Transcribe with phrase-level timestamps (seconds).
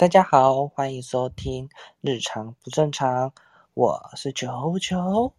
[0.00, 1.68] 大家好，欢迎收听
[2.00, 3.28] 《日常不正常》，
[3.74, 5.34] 我是球球，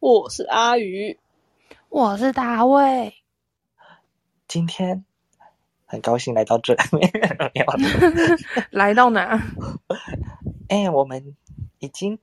[0.00, 1.16] 我是阿鱼，
[1.90, 3.14] 我是大卫。
[4.48, 5.04] 今天
[5.86, 7.08] 很高兴来到这里，
[8.70, 9.40] 来到哪？
[10.66, 11.36] 哎，我们
[11.78, 12.18] 已经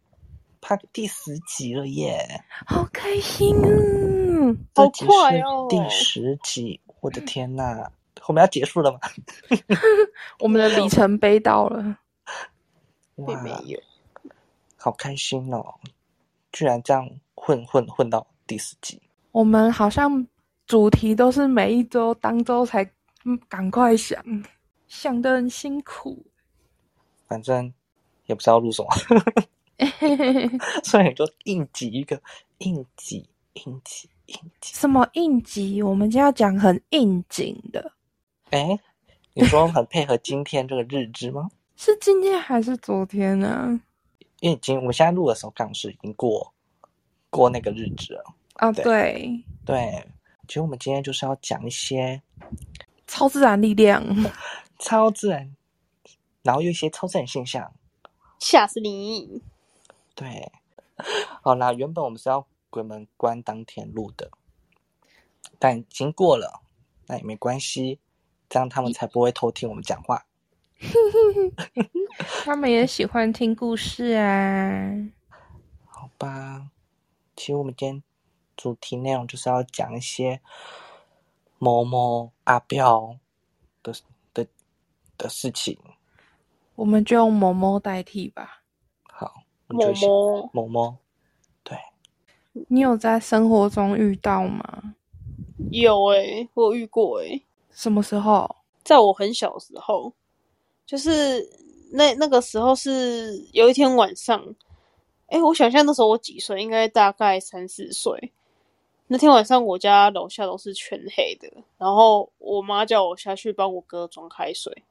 [0.60, 2.44] 拍第十集了耶！
[2.68, 3.70] 好开心啊！
[4.76, 5.68] 好快哦！
[5.70, 7.90] 第十集，我的天呐！
[8.28, 9.00] 我们要结束了吗？
[10.40, 11.98] 我们的里程碑到了，
[13.16, 13.80] 并没有，
[14.78, 15.76] 好开心哦！
[16.52, 19.02] 居然这样混混混到第四集。
[19.32, 20.28] 我们好像
[20.68, 22.90] 主题都是每一周当周才
[23.48, 24.24] 赶快想，
[24.88, 26.26] 想的很辛苦。
[27.28, 27.74] 反正
[28.26, 28.90] 也不知道录什么，
[30.84, 32.22] 所以就应急一个
[32.60, 34.74] 应急应急应急。
[34.74, 35.82] 什么应急？
[35.82, 37.94] 我们就要讲很应景的。
[38.52, 38.78] 哎，
[39.34, 41.50] 你说很配合今天这个日子吗？
[41.78, 43.80] 是今天还是昨天呢？
[44.42, 46.54] 因为今我们现在录的时候，刚是已经过
[47.30, 48.36] 过那个日子了。
[48.56, 50.06] 啊，对对，
[50.50, 52.22] 其实我们今天就是要讲一些
[53.08, 54.04] 超自然力量、
[54.80, 55.56] 超自然，
[56.44, 57.74] 然后有一些超自然现象，
[58.38, 59.42] 吓死你！
[60.14, 60.52] 对，
[61.42, 64.30] 好啦，原本我们是要鬼门关当天录的，
[65.58, 66.62] 但已经过了，
[67.08, 67.98] 那也没关系。
[68.52, 70.26] 这样他们才不会偷听我们讲话。
[72.44, 74.94] 他们也喜欢听故事啊。
[75.86, 76.68] 好吧，
[77.34, 78.04] 其实我们今天
[78.58, 80.42] 主题内容就是要讲一些
[81.60, 83.18] 某某阿彪
[83.82, 83.94] 的
[84.34, 84.46] 的
[85.18, 85.80] 的事情。
[86.76, 88.64] 我们就用某某代替吧。
[89.04, 90.98] 好，某某某某，
[91.64, 91.78] 对。
[92.68, 94.96] 你有在生活中遇到吗？
[95.72, 97.46] 有诶，我遇过诶。
[97.72, 98.56] 什么时候？
[98.84, 100.12] 在我很小的时候，
[100.86, 101.48] 就是
[101.92, 104.56] 那那个时候是有一天晚上，
[105.28, 106.62] 哎，我想象那时候我几岁？
[106.62, 108.32] 应该大概三四岁。
[109.08, 114.84] 那天晚上我家楼下都是全黑的，然后我妈叫我下去帮我哥装开水，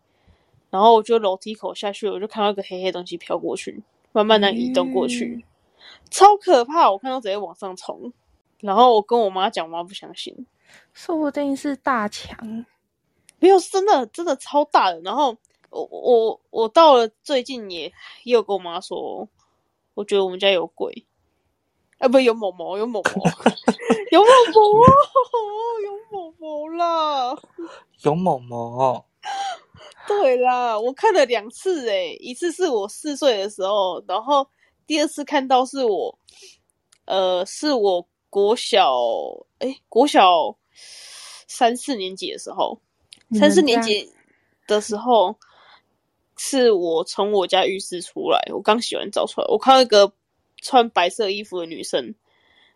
[0.69, 3.83] 然后我就楼梯口下去，我就看到一个黑黑东西飘过去，
[4.13, 5.45] 慢慢的移动过去，
[6.11, 6.91] 超可怕！
[6.91, 8.13] 我看到直接往上冲，
[8.61, 10.47] 然后我跟我妈讲，我妈不相信。
[10.93, 12.65] 说不定是大强，
[13.39, 15.01] 没有，真的真的超大的。
[15.01, 15.37] 然后
[15.71, 17.85] 我我我到了最近也
[18.25, 19.27] 也有跟我妈说，
[19.95, 21.07] 我觉得我们家有鬼，
[21.99, 23.25] 啊不有某某有某某
[24.11, 24.85] 有某某哦
[25.85, 27.37] 有某某啦，
[28.05, 29.05] 有某某，
[30.07, 34.47] 对啦，我看了两次诶，一次是我四岁的时候，然后
[34.87, 36.19] 第二次看到是我
[37.07, 38.93] 呃是我国小
[39.61, 40.57] 诶国小。
[41.47, 42.81] 三四年级的时候，
[43.33, 44.13] 三四年级
[44.67, 45.37] 的时候，
[46.37, 50.13] 是我从我家浴室出来，我刚洗完澡出来，我看到一个
[50.63, 52.15] 穿白色衣服的女生，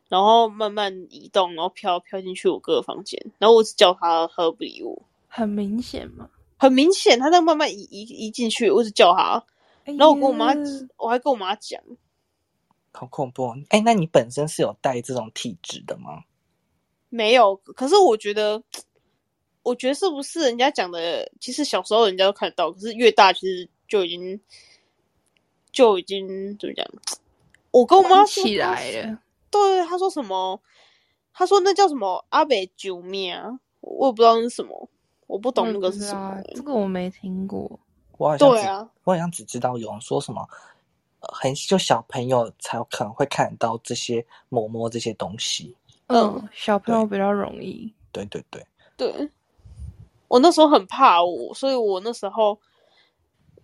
[0.09, 6.29] 然后慢慢移动，然后飘飘进去我哥的房间，然后我只叫他，他不理我，很明显嘛，
[6.59, 9.45] 很明显，他在慢慢移移移进去，我只叫他，
[9.85, 10.53] 然后我跟我妈，
[10.97, 11.81] 我还跟我妈讲，
[12.93, 16.25] 好恐怖，哎，那你本身是有带这种体质的吗？
[17.15, 18.61] 没有，可是我觉得，
[19.63, 21.31] 我觉得是不是人家讲的？
[21.39, 24.41] 其实小时候人家都看得到，可是越大其实就已经
[25.71, 26.85] 就已经怎么讲？
[27.71, 29.19] 我跟我妈起来了。
[29.49, 30.61] 对，她说什么？
[31.33, 33.61] 她说那叫什么阿北九面啊？
[33.81, 34.89] 我也不知道那是什么，
[35.29, 36.43] 我不懂那个是什么。
[36.53, 37.79] 这个我没听过。
[38.19, 40.45] 我好像对啊，我好像只知道有人说什么，
[41.21, 45.77] 很就小朋友才可能会看到这些摸摸这些东西。
[46.07, 47.93] 嗯，小朋友比较容易。
[48.13, 48.65] 对对对
[48.97, 49.31] 对，
[50.29, 52.59] 我那时候很怕我，所以我那时候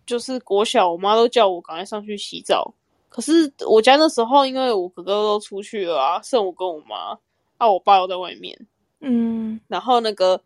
[0.04, 2.74] 就是国小，我妈都叫我赶快上去洗澡。
[3.08, 7.18] 可是我家那时候，因为我哥哥都出去了啊，剩我跟我妈，
[7.58, 8.66] 啊，我爸又在外面。
[9.00, 10.40] 嗯，然后那个。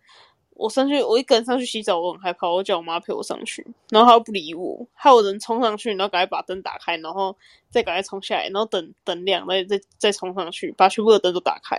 [0.54, 2.48] 我上去，我一个人上去洗澡，我很害怕。
[2.48, 7.36] 我叫我妈陪我上去，然后她又不理我，还有人冲上去，然后赶快把灯打开，然后
[7.70, 11.76] 再赶快冲下来，然后等等亮，再再再冲上去，把全部的灯都打开。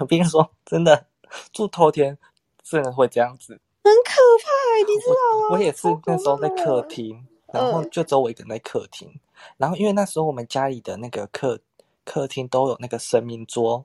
[0.00, 1.06] 我跟你说，真的
[1.52, 2.16] 住头天
[2.62, 3.58] 真的会这样子。
[3.82, 5.56] 很可怕、欸，你知道吗？
[5.56, 9.10] 我也是那时候在客厅，然后嗯就只有我一个人在客厅，
[9.56, 11.58] 然后因为那时候我们家里的那个客
[12.04, 13.82] 客厅都有那个神明桌，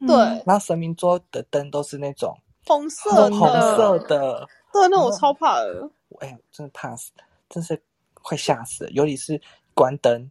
[0.00, 5.90] 对嗯然后神明桌的灯都是那种红色红的，红色的，对，那我超怕的。
[6.20, 7.10] 哎呀，真的怕死，
[7.48, 7.82] 真是
[8.14, 9.40] 快吓死了，尤其是
[9.74, 10.30] 关灯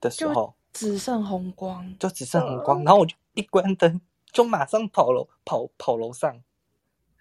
[0.00, 4.00] 的时候，只剩红光，就只剩红光，然后我就一关灯
[4.32, 6.42] 就马上跑楼跑跑楼上，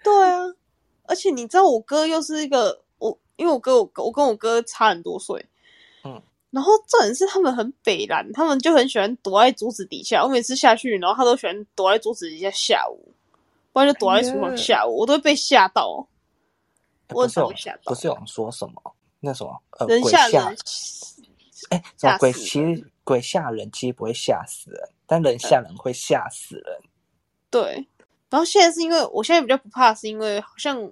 [0.04, 0.40] 对啊，
[1.04, 5.46] 而且你知道我哥又是一个我，因为我哥我我跟我哥差很多岁，
[6.04, 6.22] 嗯，
[6.52, 10.24] 然后重点是他们很北蓝，他们就很喜欢躲在桌子底下。
[10.24, 12.98] 我每次下去，然后他都喜欢躲在桌子底下吓我，
[13.74, 16.08] 不然就躲在厨房吓我，我都会被吓到。
[17.10, 20.58] 我有常被吓到不是有人说什么那什么呃人鬼吓吓人，
[21.70, 22.32] 哎，什么鬼？
[22.32, 26.82] 其实鬼吓人其实不会吓死人，但人吓人会吓死人。
[27.50, 27.88] 对。
[28.30, 30.92] 然后现在是因为我现在比较不怕，是因为好像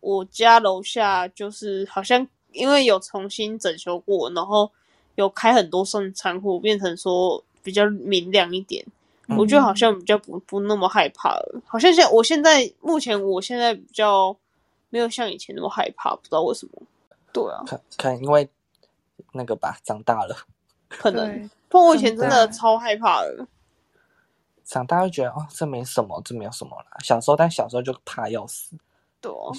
[0.00, 4.70] 我家楼下就是好像因为有重新整修过，然后
[5.14, 8.84] 有开很多扇窗户，变成说比较明亮一点。
[9.30, 11.62] 嗯我觉得好像比较不不那么害怕了。
[11.66, 14.36] 好像现在我现在目前我现在比较
[14.90, 16.82] 没有像以前那么害怕，不知道为什么。
[17.32, 18.48] 对啊，可可能因为
[19.32, 20.36] 那个吧，长大了，
[20.88, 21.48] 可能。
[21.68, 23.46] 不过我以前真的超害怕的。
[24.64, 26.96] 长大就觉得哦，这没什么，这没有什么啦。
[27.04, 28.76] 小时候，但小时候就怕要死。
[29.20, 29.50] 对啊，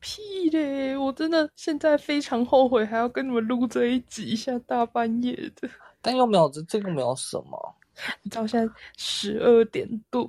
[0.00, 0.96] 屁嘞！
[0.96, 5.68] 我真的现在非常后悔，还要跟你们录这一集，下大半夜的。
[6.00, 7.74] 但又没有这这个没有什么，
[8.22, 10.28] 你知道现在十二点多，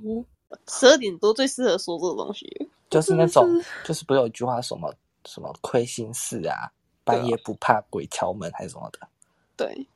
[0.68, 2.68] 十二点多最适合说这个东西。
[2.90, 3.48] 就是那种
[3.84, 4.94] 就是不是有一句话什么
[5.24, 6.70] 什么亏心事啊，
[7.04, 9.08] 半夜不怕鬼敲门还是什么的。
[9.56, 9.86] 对，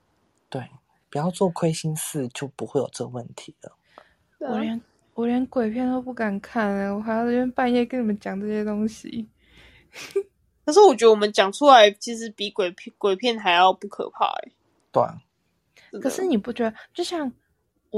[0.49, 0.67] 对，
[1.11, 3.77] 不要做亏心事，就不会有这问题了。
[4.47, 4.81] 啊我连
[5.15, 9.29] 我连鬼片都不敢看了，我还要在这边半夜跟你们讲这些东西。
[10.65, 14.53] 可是我觉得我们讲出来，其实比鬼片鬼片还要不可怕、欸。
[14.93, 15.19] 对啊，
[16.03, 17.31] 可是你不觉得，就像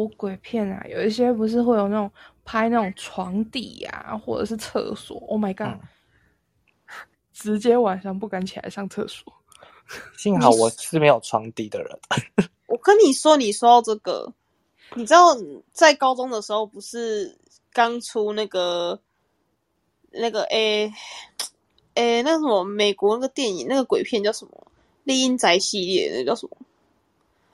[0.02, 2.10] 我鬼片啊，有一些不是会有那种
[2.44, 5.80] 拍那种床底呀、或者是厕所，Oh my god，、嗯
[7.32, 9.32] 直接晚上不敢起来上厕所。
[10.16, 11.98] 幸好我是没有床底的人。
[12.66, 14.32] 我跟你说，你说到这个，
[14.96, 15.36] 你知道
[15.70, 17.38] 在高中的时候不是
[17.72, 19.00] 刚出那个
[20.10, 20.92] 那个诶
[21.94, 24.50] 诶、那什么美国那个电影那个鬼片叫什么
[25.04, 26.56] 《丽英宅》系列，那叫什么？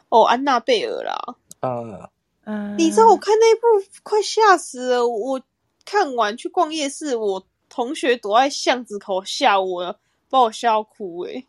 [0.08, 1.36] 哦，安娜贝尔啦。
[1.60, 2.08] 嗯，
[2.44, 3.66] 嗯，你知道我看那一部
[4.02, 5.40] 快吓死了，我
[5.84, 9.96] 看完去逛夜市，我同学躲在巷子口吓我，
[10.28, 11.46] 把我吓到哭诶、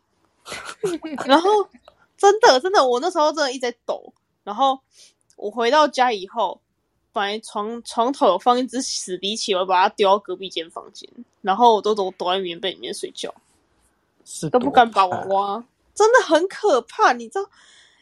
[1.26, 1.68] 然后
[2.16, 4.12] 真的真的，我那时候真的一直在抖。
[4.44, 4.78] 然后
[5.36, 6.60] 我回到家以后，
[7.12, 11.08] 本来床床头有放一只死敌棋，我把它丢到隔壁间房间，
[11.42, 13.34] 然后我都躲躲在棉被里面睡觉，
[14.24, 15.64] 是都不敢把我挖，
[15.94, 17.12] 真的很可怕。
[17.12, 17.50] 你知道？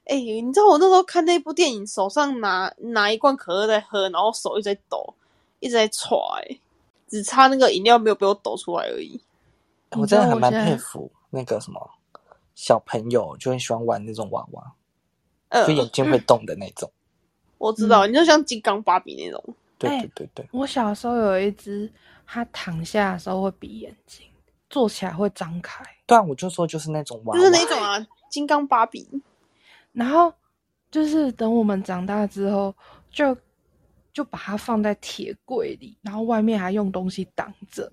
[0.07, 5.15] 哎、你知道我那时候看那部电影，手上拿拿一罐可乐在喝，然后手一直在抖，
[5.61, 6.17] 一直在踹、
[6.49, 6.61] 欸，
[7.09, 9.21] 只差那个饮料没有被我抖出来而已。
[9.93, 11.81] 我真的还蛮佩服那个什么
[12.55, 14.73] 小朋友，就很喜欢玩那种娃娃，
[15.49, 16.91] 嗯就，眼睛会动的那种。
[17.59, 19.43] 我知道，你就像金刚芭比那种。
[19.79, 21.91] 对哎对对对，我小时候有一只，
[22.27, 24.27] 它躺下的时候会闭眼睛，
[24.69, 29.09] 坐起来会张开，对啊，我就说就是那种娃娃，就是那种啊，金刚芭比。
[29.95, 30.31] 然后
[30.91, 32.75] 就是等我们长大之后，
[33.11, 33.35] 就
[34.13, 37.91] 就把它放在铁柜里，然后外面还用东西挡着。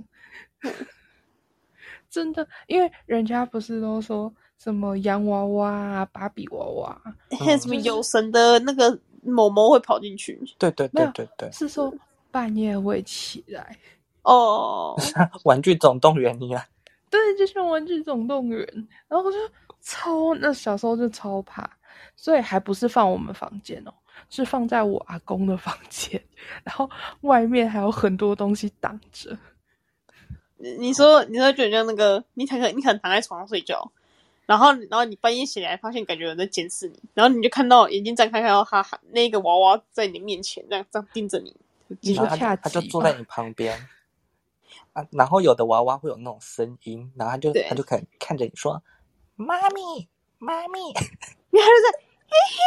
[2.09, 7.01] 真的，因为人家不是都说什么洋娃娃啊、芭比娃娃，
[7.39, 11.93] 还有什么有神的那个某某会跑进去对对对对对，是说
[12.29, 13.77] 半夜会起来。
[14.23, 14.95] 哦，
[15.45, 16.67] 玩具总动员你啊，
[17.09, 18.63] 对，就像《玩具总动员》，
[19.07, 19.37] 然后我就
[19.81, 21.67] 超那小时候就超怕，
[22.15, 23.93] 所以还不是放我们房间哦，
[24.29, 26.21] 是放在我阿公的房间，
[26.63, 26.89] 然后
[27.21, 29.37] 外面还有很多东西挡着。
[30.57, 33.91] 你你说你说就很像那个，你可能你可能躺在床上睡觉，
[34.45, 41.55] 然后然后你半夜醒来发现感觉有人在监视你，然后你就看到眼睛张开看到他那个娃娃在你面前这样这样盯着你，
[42.01, 43.87] 你说他就他就坐在你旁边
[44.93, 48.83] 啊，然后有的娃娃会有那种声音，然后他就他就可能看着你说
[49.35, 50.07] 妈咪
[50.41, 50.79] 妈咪，
[51.51, 52.57] 女孩子嘿嘿，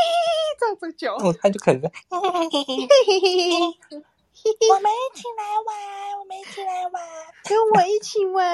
[0.61, 2.87] 这然脚，他就开始嘿嘿嘿嘿嘿。
[2.87, 7.03] 嘿嘿嘿，我们一起来玩，我们一起来玩，
[7.43, 8.47] 跟我一起玩。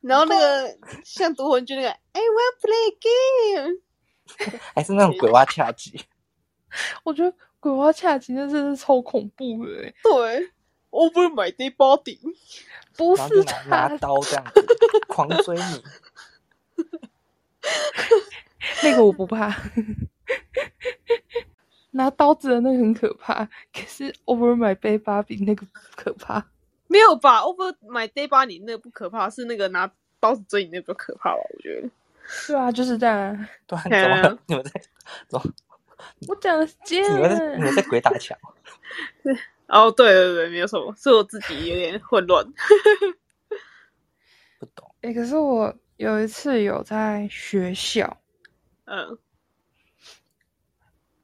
[0.00, 2.96] 然后那个像夺魂就那个，哎，我要 play
[4.48, 6.00] game， 还是那种鬼娃恰吉？
[7.04, 9.94] 我觉得鬼娃恰吉那真是超恐怖嘞。
[10.02, 10.50] 对
[10.90, 12.18] ，over my body，
[12.96, 13.68] 不是他。
[13.68, 14.66] 拿刀这样子
[15.08, 15.84] 狂追你。
[18.82, 19.54] 那个我不怕，
[21.92, 26.44] 拿刀子的那个很可怕，可是 over my dead body 那个不可怕。
[26.86, 31.40] 没有吧？over my dead body 那个不可怕，是那个拿刀子追你那个比较可怕吧？
[31.54, 31.88] 我觉得。
[32.46, 33.48] 对啊，就是这样啊。
[33.66, 34.38] 对啊，对啊怎么了？
[34.46, 34.70] 你们在
[35.28, 35.54] 怎么？
[36.28, 37.60] 我讲的是这你们在你样。
[37.60, 38.36] 们在鬼打墙？
[39.22, 39.34] 对
[39.68, 42.44] 哦，对对对，没有什么，是我自己有点混乱。
[44.58, 44.94] 不懂。
[45.02, 48.16] 哎、可是我有一次有在学校
[48.86, 49.18] 嗯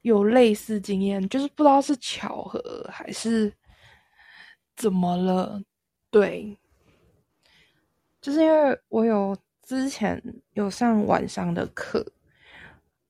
[0.02, 2.60] 有类似经验，就是不知道是巧合
[2.92, 3.50] 还是
[4.76, 5.62] 怎么了。
[6.10, 6.54] 对，
[8.20, 12.06] 就是因为我有之前有上晚上的课，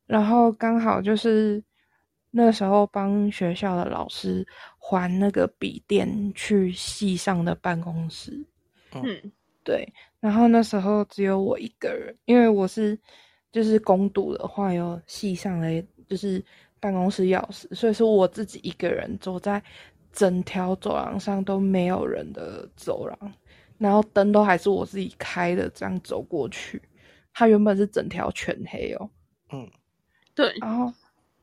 [0.07, 1.61] 然后刚好就是
[2.31, 4.47] 那时候帮学校的老师
[4.79, 8.47] 还那个笔电去系上的办公室。
[8.93, 9.33] 嗯
[9.67, 12.97] 对，然后那时候只有我一个人，因为我是
[13.51, 16.43] 就是攻读的话有系上的就是
[16.79, 19.61] 办公室钥匙，所以是我自己一个人走在
[20.13, 23.33] 整条走廊上都没有人的走廊，
[23.77, 26.81] 然后灯都还是我自己开的，这样走过去。
[27.35, 29.11] 它原本是整条全黑哦，
[29.53, 29.69] 嗯，
[30.33, 30.93] 对，然后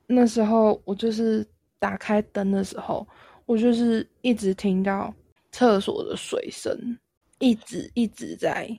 [0.08, 1.46] 那时候我就是
[1.78, 3.06] 打开灯的时候，
[3.46, 5.14] 我就是一直听到
[5.52, 6.98] 厕所的水声，
[7.40, 8.70] 一直一直在，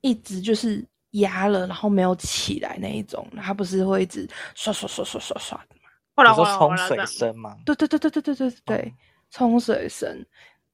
[0.00, 3.26] 一直就是压了，然后没有起来那一种。
[3.36, 5.90] 它不是会一直刷刷刷刷刷刷的吗？
[5.90, 7.06] 你哗啦哗啦哗说冲水。
[7.06, 7.56] 声吗？
[7.64, 8.92] 对对对对对对对对，嗯
[9.30, 10.24] 冲水声。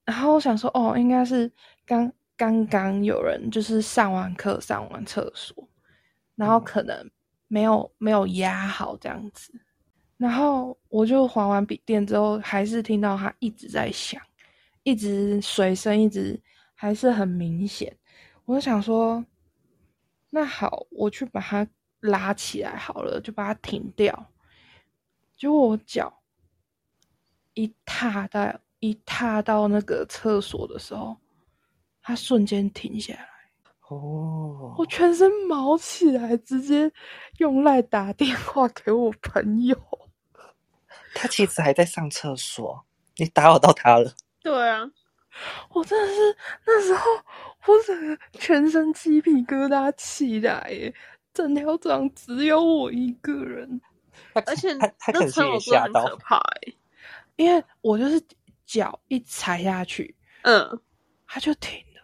[0.05, 1.51] 然后我想说，哦，应该是
[1.85, 5.67] 刚刚刚有人就是上完课上完厕所，
[6.35, 7.09] 然后嗯可能
[7.47, 9.53] 没有没有压好这样子。
[10.17, 14.21] 然后我就还完笔电之后，还是听到它一直在响，
[14.83, 16.39] 一直水声一直
[16.73, 17.95] 还是很明显。
[18.45, 19.23] 我就想说，
[20.29, 21.67] 那好，我去把它
[22.01, 24.31] 拉起来好了，就把它停掉。
[25.37, 26.21] 结果我脚
[27.53, 31.17] 一踏到一踏到那个厕所的时候，
[32.01, 33.27] 它瞬间停下来，
[33.87, 36.91] 哦我，全身毛起来，直接
[37.37, 39.77] 用赖打电话给我朋友。
[41.15, 42.85] 他其实还在上厕所，
[43.17, 44.13] 你打扰到他了。
[44.41, 44.89] 对啊，
[45.69, 47.01] 我真的是那时候，
[47.67, 50.93] 我整个全身鸡皮疙瘩起来耶，
[51.33, 53.81] 整条走廊只有我一个人，
[54.33, 56.73] 他而且那能是也车我吓到很可，怕哎。
[57.35, 58.21] 因为我就是
[58.63, 60.79] 脚一踩下去，嗯，
[61.25, 62.01] 它就停了。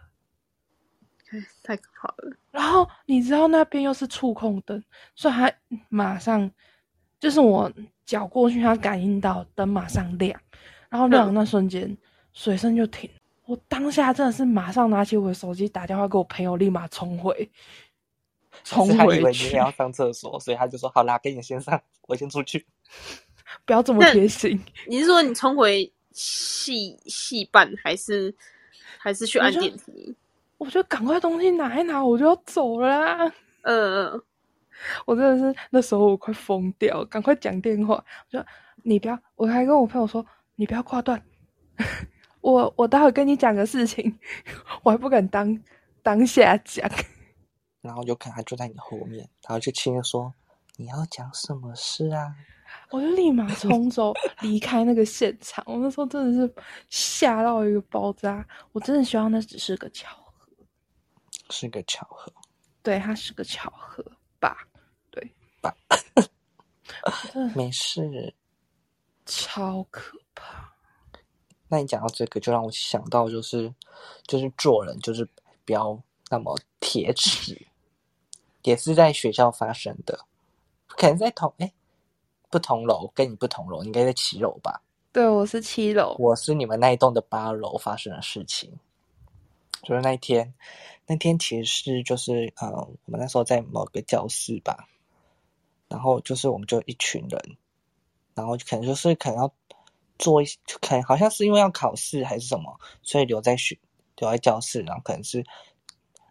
[1.62, 2.36] 太可怕了。
[2.50, 4.82] 然后你知道那边又是触控灯，
[5.14, 5.52] 所以它
[5.88, 6.50] 马上
[7.20, 7.72] 就是我
[8.04, 10.40] 脚过去，它感应到灯马上亮，
[10.88, 11.96] 然后亮的那瞬间、
[12.32, 13.08] 水声就停。
[13.50, 17.50] 我当下真的是马上拿起我的手机打电话给我朋友，立马冲回，
[18.62, 22.64] 冲回他以为你也，要上厕所，所以他就说好啦，给你先上，我先出去。
[23.66, 24.62] 不要这么那贴心。
[24.86, 28.32] 你是说你冲回戏戏办，还是
[28.98, 30.14] 还是去按电梯？
[30.56, 33.34] 我就赶快东西拿一拿，我就要走了啊！
[33.62, 34.22] 嗯嗯，
[35.06, 37.96] 我真的是那时候我快疯掉，赶快讲电话。
[37.96, 38.46] 我说
[38.84, 41.20] 你不要，我还跟我朋友说你不要挂断，
[42.40, 44.18] 我我待会跟你讲个事情，
[44.82, 45.62] 我还不敢当
[46.02, 46.88] 当下讲。
[47.82, 50.34] 然后有可能他就在你后面，然后就轻声说
[50.76, 52.34] 你要讲什么事啊？
[52.90, 55.64] 我就立马冲走，离开那个现场。
[55.66, 56.54] 我那时候真的是
[56.88, 60.48] 吓到一个爆炸，我真的希望那只是个巧合，
[61.50, 62.32] 是个巧合。
[62.82, 64.04] 对，它是个巧合
[64.38, 64.56] 吧？
[65.10, 65.74] 对吧？
[67.54, 68.34] 没事。
[69.26, 70.69] 超可怕。
[71.70, 73.72] 那你讲到这个，就让我想到就是
[74.26, 75.26] 就是做人就是
[75.64, 75.98] 不要
[76.28, 77.66] 那么铁齿，
[78.62, 80.26] 也是在学校发生的，
[80.88, 81.72] 可能在同哎
[82.50, 84.82] 不同楼，跟你不同楼，你应该在七楼吧？
[85.12, 86.16] 对，我是七楼。
[86.18, 88.72] 我是你们那一栋的八楼发生的事情，
[89.84, 90.52] 就是那一天，
[91.06, 94.88] 那天其实是就是呃，我们那时候在某个教室吧，
[95.88, 97.56] 然后就是我们就一群人，
[98.34, 99.52] 然后可能就是可能要
[100.20, 100.46] 做一，
[100.82, 103.78] 可能好像是因为要考试还是什么，所以留在学
[104.16, 105.42] 留在教室，然后可能是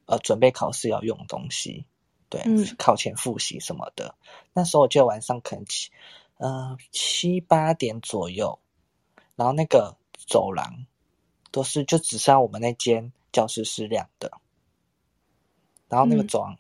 [0.05, 1.87] 呃准备考试要用东西，
[2.29, 4.13] 对，嗯考前复习什么的。
[4.53, 5.89] 那时候我记得晚上可能七
[6.37, 8.59] 呃七八点左右，
[9.35, 10.85] 然后那个走廊
[11.51, 14.31] 都是就只剩我们那间教室是亮的，
[15.87, 16.57] 然后那个嗯走廊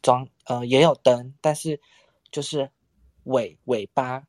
[0.00, 1.80] 走廊呃也有灯，但是
[2.30, 2.70] 就是
[3.24, 4.22] 尾尾巴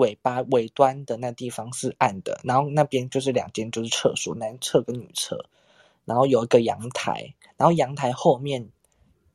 [0.00, 5.44] 尾巴尾端的那地方是暗的，然后那边就是两间就是厕所，男厕跟女厕，
[6.04, 8.70] 然后有一个阳台，然后阳台后面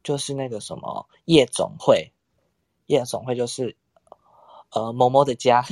[0.04, 2.12] 就是那个什么夜总会，
[2.88, 3.78] 夜总会就是
[4.72, 5.64] 呃某某的家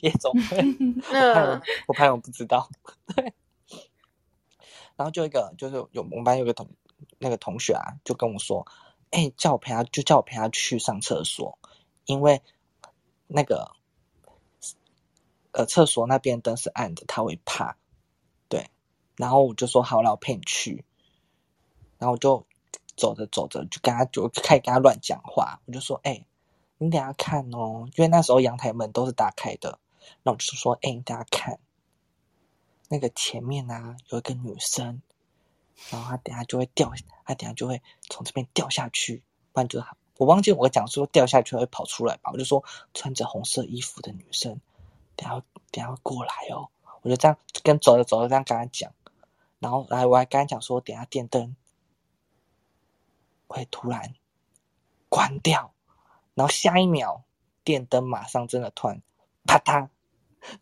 [0.00, 0.56] 夜总会，
[1.12, 2.68] 我怕有嗯我怕我不知道，
[3.14, 3.34] 对。
[4.96, 6.68] 然后就一个就是有我们班有个同
[7.18, 8.66] 那个同学啊，就跟我说，
[9.10, 11.56] 哎、叫我陪他，就叫我陪他去上厕所，
[12.04, 12.42] 因为
[13.28, 13.70] 那个
[15.58, 17.76] 呃厕所那边灯是暗的，他会怕。
[18.48, 18.70] 对，
[19.16, 20.84] 然后我就说好了，我陪你去。
[21.98, 22.46] 然后我就
[22.96, 26.24] 走着走着就跟他就开始跟他乱讲话，我就说，哎、
[26.78, 29.80] 你等下看哦，因为那时候阳台门都是打开的，
[30.22, 31.58] 那我就说，哎、你等下看，
[32.88, 35.02] 那个前面啊有一个女生，
[35.90, 36.92] 然后她等下就会掉，
[37.24, 42.62] 她等下就会从这边掉下去，不然就是她我忘记我讲说掉下去会跑出来吧，我就说
[42.94, 44.60] 穿着红色衣服的女生，
[45.18, 46.70] 等下等下过来哦，
[47.02, 48.92] 我就这样跟走着走着这样跟他讲，
[49.58, 51.56] 然后来我还跟他讲说，等下电灯
[53.48, 54.14] 会突然
[55.08, 55.72] 关掉，
[56.34, 57.24] 然后下一秒
[57.64, 59.02] 电灯马上真的突然
[59.44, 59.88] 啪嗒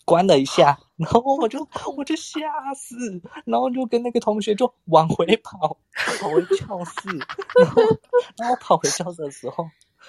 [0.07, 5.77] 关了一下，然后我就我就吓死，然后就跟那个同学就往回跑，
[6.19, 7.09] 跑回教室，
[7.61, 7.83] 然后
[8.39, 9.69] 然后跑回教室的时候，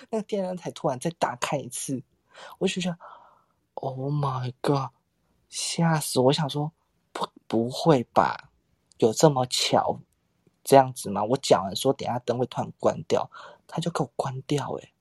[0.09, 2.01] 那个电灯才突然再打开一次，
[2.59, 2.97] 我就觉得
[3.79, 4.89] Oh my god，
[5.49, 6.33] 吓死我！
[6.33, 6.71] 想说
[7.13, 8.49] 不不会吧，
[8.97, 9.99] 有这么巧
[10.63, 11.23] 这样子吗？
[11.23, 13.29] 我讲完说等下灯会突然关掉，
[13.67, 14.93] 他就给我关掉、欸，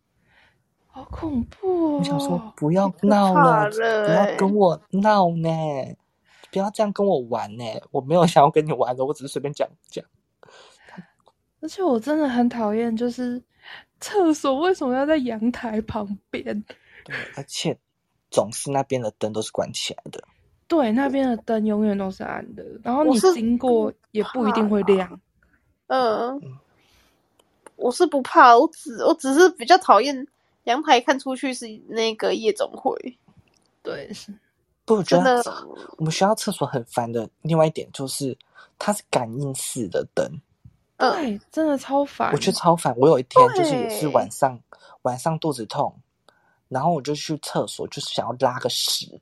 [0.88, 1.98] 好恐怖哦！
[1.98, 5.48] 我想说不要闹怕了，了不要欸跟我闹呢，
[6.52, 10.04] 不要这样跟我玩呢，我没有想要跟你玩的，我只是随便讲讲。
[11.60, 13.42] 而且我真的很讨厌，就是
[14.00, 16.44] 厕所为什么要在阳台旁边？
[17.04, 17.76] 对，而且
[18.36, 20.22] 总是那边的灯都是关起来的。
[20.68, 25.18] 对，那边的灯永远都是暗的，然后你经过也不一定会亮。
[25.86, 26.38] 嗯，
[27.76, 30.26] 我是不怕，我只我只是比较讨厌
[30.64, 33.16] 阳台看出去是那个夜总会，
[33.82, 34.34] 对，是
[34.84, 38.36] 不，我觉真的得我们学校厕所很烦的另外一点就是
[38.78, 40.30] 它是感应式的灯，
[40.98, 42.30] 嗯，对，真的超烦。
[42.32, 42.94] 我觉得超烦。
[42.98, 44.60] 我有一天就是也是晚上
[45.02, 45.94] 晚上肚子痛，
[46.68, 49.20] 然后我就去厕所，就是想要拉个屎，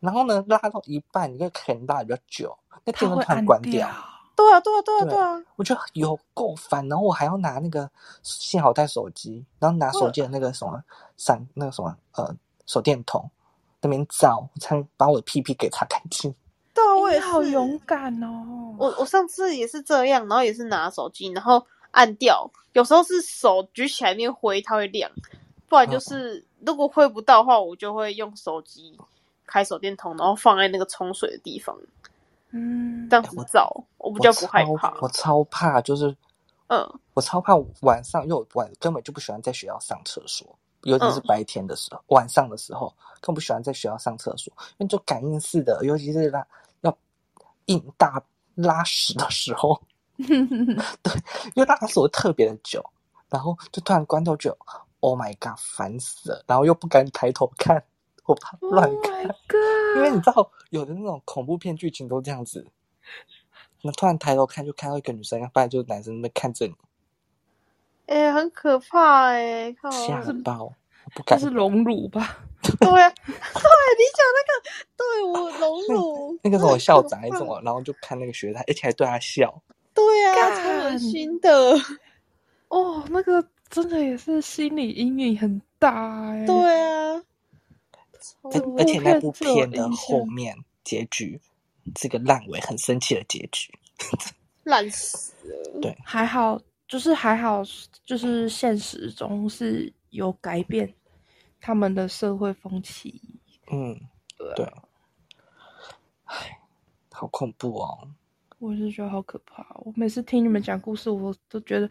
[0.00, 3.88] 然后呢拉到一半，因为可能拉比较久，那它电灯突然关掉。
[4.36, 7.90] 对啊，对啊，对啊，对对啊，我觉得有够烦，然后我还要拿那个
[8.22, 10.82] 幸好带手机，然后拿手机的那个什么
[11.18, 13.30] 闪那个什么呃手电筒
[13.82, 16.34] 那边照，我才能把我的屁屁给擦干净。
[16.72, 17.42] 对啊，我也你好。
[17.42, 18.74] 勇敢哦！
[18.78, 25.10] 我我上次也是这样，然后也是拿手机，然后按掉，有时候是手举起来面挥，它会亮，
[25.68, 28.96] 不然就是如果挥不到的话，我就会用手机
[29.46, 31.76] 开手电筒，然后放在那个冲水的地方，
[32.50, 33.08] 嗯。
[33.08, 33.68] 这，样子照，
[33.98, 34.68] 我比较不害怕。
[34.70, 36.14] 我超我超怕，就是
[36.68, 40.46] 嗯，我超怕晚上，因为我晚根本就不喜欢在学校上厕所，
[40.82, 41.22] 尤其是嗯。
[41.26, 46.46] 白天的时候，晚上的时候更不喜欢在学校上厕所，因为就感应式的，尤其是拉
[46.82, 46.96] 要
[47.66, 48.22] 硬大
[48.54, 49.80] 拉屎的时候，
[50.16, 51.12] 对
[51.54, 52.84] 因为拉屎会特别的久，
[53.28, 54.56] 然后就突然关掉，就
[55.00, 57.82] Oh my god，烦死了，然后又不敢抬头看，
[58.26, 59.24] 我怕 Oh 乱看。
[59.96, 62.66] 因为你知道，有的那种恐怖片剧情都这样子，
[63.82, 66.74] 那突然抬头看，就看到一个女生，不然就是男生在看着你，
[68.06, 69.90] 哎、很可怕哎、靠！
[69.90, 70.66] 吓爆，
[71.14, 71.38] 不这敢。
[71.40, 72.38] 是荣辱吧？
[72.78, 74.52] 对啊， 对你讲那个，
[74.96, 79.62] 对我荣辱 那个时候校长还是是什么，然后就看那个学生，而且还对他笑，
[79.94, 81.74] 对啊，干超恶心的。
[82.68, 87.22] 哦，那个真的也是心理阴影很大哎、对啊，
[88.42, 90.54] 而且那部片的后面
[90.84, 91.40] 结局
[91.94, 93.72] 这个烂尾，很生气的结局。
[94.64, 95.80] 烂死了。
[95.80, 97.62] 对，还好，就是还好，
[98.04, 100.92] 就是现实中是有改变
[101.60, 103.20] 他们的社会风气。
[103.70, 103.98] 嗯，
[104.36, 104.66] 对啊对，
[106.24, 106.58] 唉，
[107.12, 108.08] 好恐怖哦。
[108.58, 109.66] 我是觉得好可怕。
[109.78, 111.86] 我每次听你们讲故事，我都觉得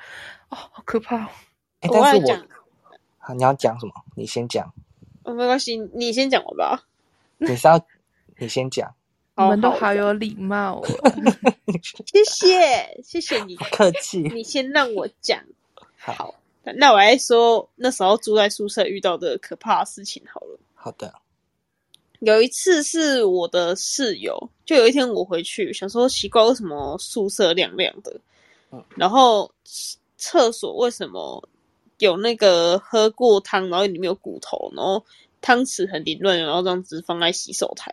[0.50, 1.30] 哦，好可怕哦。
[1.82, 2.38] 但是我，
[3.18, 3.94] 好，你要讲什么？
[4.16, 4.74] 你先讲，
[5.24, 6.86] 哦，没关系，你先讲我吧。
[7.38, 7.80] 你是要
[8.38, 8.94] 你先讲，
[9.38, 10.88] 你们都好好有礼貌哦。
[12.06, 14.20] 谢谢，谢谢你不，客气。
[14.20, 15.42] 你先让我讲。
[15.98, 16.34] 好
[16.76, 20.60] 那我来说那时候住在宿舍遇到的可怕的事情好了。
[20.76, 21.14] 好的，
[22.20, 28.20] 有一次是我的室友，就有一天我回去想说奇怪为什么宿舍亮亮的，
[28.72, 29.52] 嗯然后
[30.18, 31.48] 厕所为什么
[32.00, 35.06] 有那个喝过汤，然后里面有骨头，然后
[35.42, 37.92] 汤匙很凌乱，然后这样子放在洗手台，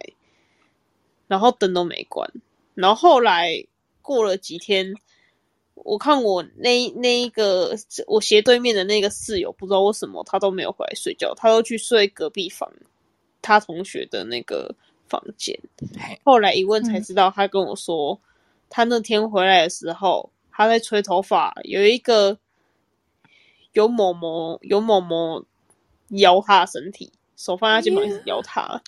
[1.28, 2.30] 然后灯都没关。
[2.74, 3.66] 然后后来
[4.02, 4.94] 过了几天，
[5.74, 12.72] 我看我那那一个我斜对面的那个室友，不知道为什么他都没有回来睡觉，他都去睡隔壁房
[13.42, 14.74] 他同学的那个
[15.08, 15.58] 房间。
[15.98, 18.20] 嘿后来一问才知道，他跟我说，
[18.68, 22.38] 他那天回来的时候，他在吹头发，有一个
[23.76, 25.44] 有某某有某某
[26.08, 28.82] 摇他的身体，手放在他肩膀一直摇他，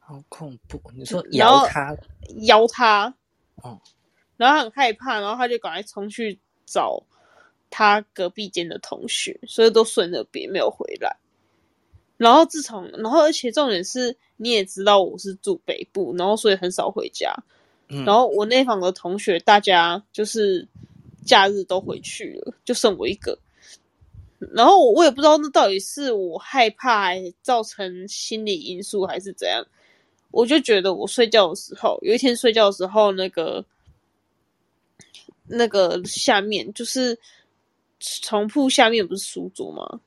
[0.00, 0.82] 好恐怖！
[0.92, 1.96] 你说摇他，
[2.40, 3.14] 摇他，
[3.62, 3.80] 哦，
[4.36, 7.00] 然后他很害怕，然后他就赶快冲去找
[7.70, 11.16] 他隔壁间的同学，所以都顺着别没有回来。
[12.16, 17.32] 然后自从，然后而且重点是，你也知道我是住北部，然后所以很少回家。
[17.88, 20.66] 嗯，然后我那房的同学，大家就是
[21.24, 23.38] 假日都回去了，就剩我一个。
[24.52, 27.10] 然后我也不知道那到底是我害怕，
[27.42, 29.64] 造成心理因素，还是怎样。
[30.30, 33.64] 我就觉得我睡觉的时候，有一天睡觉的时候，那个
[35.46, 37.16] 那个下面就是
[38.00, 40.00] 床铺下面不是书桌吗？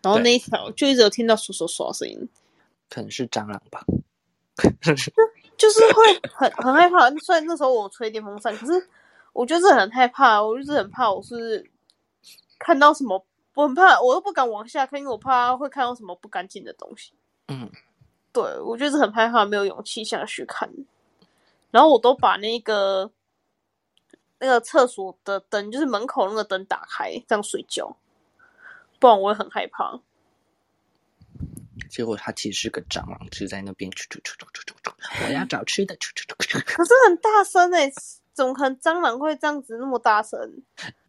[0.00, 2.28] 然后那一条就一直有听到刷刷刷的声音，
[2.88, 3.84] 可能是蟑螂吧。
[5.56, 7.10] 就是会很很害怕。
[7.16, 8.88] 虽然那时候我吹电风扇，可是
[9.32, 11.68] 我就是很害怕，我就是很怕我是
[12.60, 13.24] 看到什么，
[13.58, 17.12] 我很怕，我都不敢往下看，因为我怕会看到什么不干净的东西。
[17.48, 17.68] 嗯，
[18.32, 20.72] 对我就是很害怕，没有勇气下去看。
[21.72, 23.10] 然后我都把那个
[24.38, 27.96] 那个厕所的灯，就是门口那个灯打开，这样睡觉，
[29.00, 29.98] 不然我会很害怕。
[31.90, 36.76] 结果它其实是个蟑螂，就在那边啾啾啾啾啾啾啾，我要找吃的，啾啾啾啾啾。
[36.76, 37.90] 可是很大声哎、
[38.38, 40.38] 怎么可能蟑螂会这样子那么大声？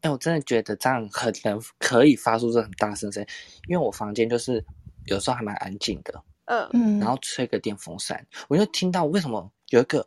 [0.01, 3.23] 哎、我真的觉得蟑螂很能可以发出这很大声声，
[3.67, 4.65] 因为我房间就是
[5.05, 10.03] 有时候还蛮安静的，嗯嗯，然后吹个电风扇，我就听到为什么有一个，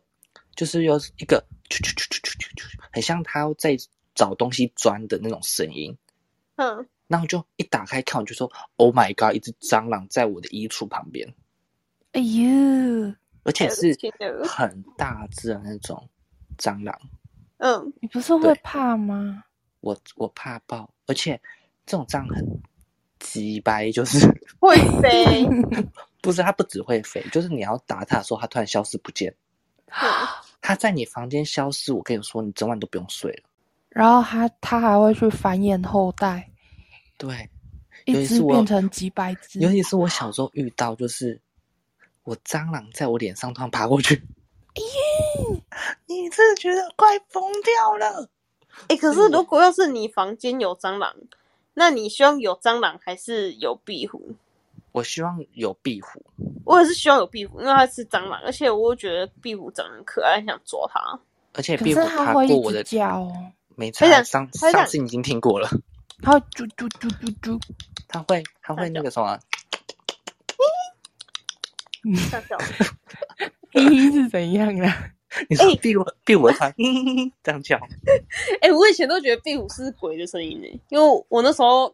[0.53, 3.77] 就是有一个啾啾啾啾啾啾啾，很像它在
[4.13, 5.97] 找东西钻的那种声音。
[6.57, 11.33] 嗯，然后就一打开看，我就说：“Oh my god！” 一只蟑螂在我的衣橱旁边，
[12.11, 13.97] 哎呦，而且是
[14.43, 16.09] 很大只的那种
[16.57, 16.97] 蟑螂。
[17.57, 19.43] 嗯，你不是会怕吗？
[19.81, 21.39] 我我怕爆，而且
[21.85, 22.61] 这种蟑螂很
[23.19, 24.19] 鸡掰，就是
[24.59, 25.45] 会飞。
[26.21, 29.33] 不是它不只会飞，就是你要打它的时候，它突然消失不见。
[30.61, 33.43] 它在你房间消失，我跟你说，你整晚都不用睡了。
[33.89, 36.49] 然后它它还会去繁衍后代，
[37.17, 37.49] 对，
[38.05, 39.59] 一只变成几百只。
[39.59, 41.39] 尤其是我小时候遇到，就是
[42.23, 44.23] 我蟑螂在我脸上突然爬过去，
[46.05, 48.29] 你真的觉得快疯掉了？
[48.87, 51.15] 哎、可是如果要是你房间有蟑螂，
[51.73, 54.35] 那你希望有蟑螂还是有壁虎？
[54.91, 56.23] 我希望有壁虎，
[56.65, 61.19] 我也是希望有壁虎，因为它是蟑螂，而且我又觉得壁虎长得很可爱，很想抓它。
[61.53, 63.31] 而且壁虎爬过我的，叫哦，
[63.75, 64.51] 没它想差。
[64.53, 65.69] 上上次已经听过了，
[66.21, 67.59] 它会啾啾啾啾啾。
[68.07, 69.39] 它会它会那个什么，
[72.29, 72.65] 这样叫嘿
[73.37, 73.51] 嘿
[74.11, 75.09] 是怎样啊？
[75.49, 76.73] 你说壁虎壁虎会突然
[77.41, 77.75] 这样叫，
[78.61, 81.93] 哎、我以前都觉得壁虎是鬼的声音呢，因为我那时候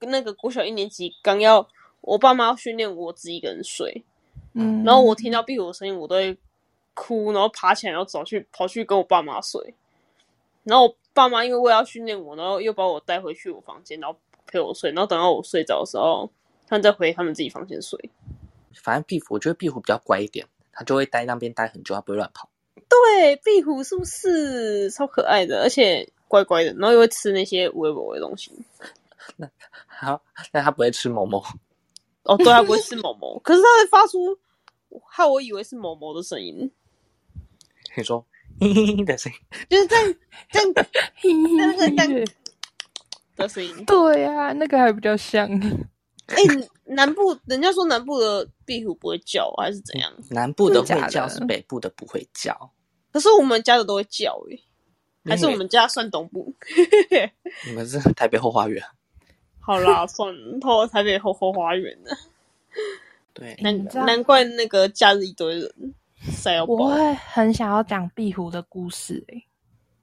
[0.00, 1.66] 那个国小一年级刚要，
[2.02, 4.04] 我爸妈要训练我自己一个人睡，
[4.52, 6.36] 嗯，然后我听到壁虎的声音，我都会
[6.92, 9.74] 哭，然后爬起来，然后走去跑去跟我爸妈睡。
[10.64, 16.30] 然后我爸妈因为为了要训练我，然后又把我带回去我房间，然后陪我睡，然后等到我睡着的时候，
[16.66, 17.98] 他们再回他们自己房间睡。
[18.74, 20.46] 反正壁虎，我觉得壁虎比较乖一点，
[20.76, 22.50] 它就会待那边待很久，它不会乱跑。
[22.86, 28.52] 对，壁虎是不是超可爱的，而且乖乖的，然后又会吃那些无微不微的东西。
[29.36, 29.48] 那
[29.86, 31.42] 好，但它不会吃某某，
[32.24, 34.38] 哦，对，它不会吃某某，可是它会发出
[35.08, 36.70] 害我以为是某某的声音，
[37.96, 38.24] 你说
[38.60, 39.38] 的声音，
[39.70, 40.14] 就是这样
[40.52, 40.72] 这样
[41.14, 42.32] 嘿那个那嘿个
[43.36, 43.84] 的声音。
[43.86, 45.48] 对呀、那个还比较像。
[46.26, 46.36] 哎、
[46.84, 50.12] 南部人家说南部的壁虎不会叫，还是怎样？
[50.30, 52.72] 南部的会叫，的是北部的不会叫。
[53.12, 54.62] 可是我们家的都会叫诶、
[55.24, 56.52] 还是我们家算东部？
[57.66, 58.84] 你们是台北后花园？
[59.60, 62.16] 好啦，算了，后台北后后花园的，
[63.32, 66.74] 对，难难怪那个假日一堆人塞要爆。
[66.74, 69.44] 我会很想要讲壁虎的故事诶、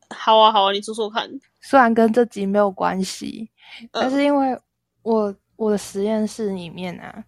[0.10, 1.30] 好啊，好啊，你说说看。
[1.62, 3.50] 虽然跟这集没有关系，
[3.92, 4.60] 但嗯是因为
[5.04, 7.24] 我我的实验室里面啊，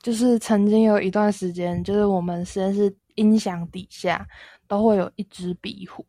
[0.00, 4.26] 就是曾经有一段时间，就是我们实验室音响底下
[4.66, 6.04] 都会有一只壁虎，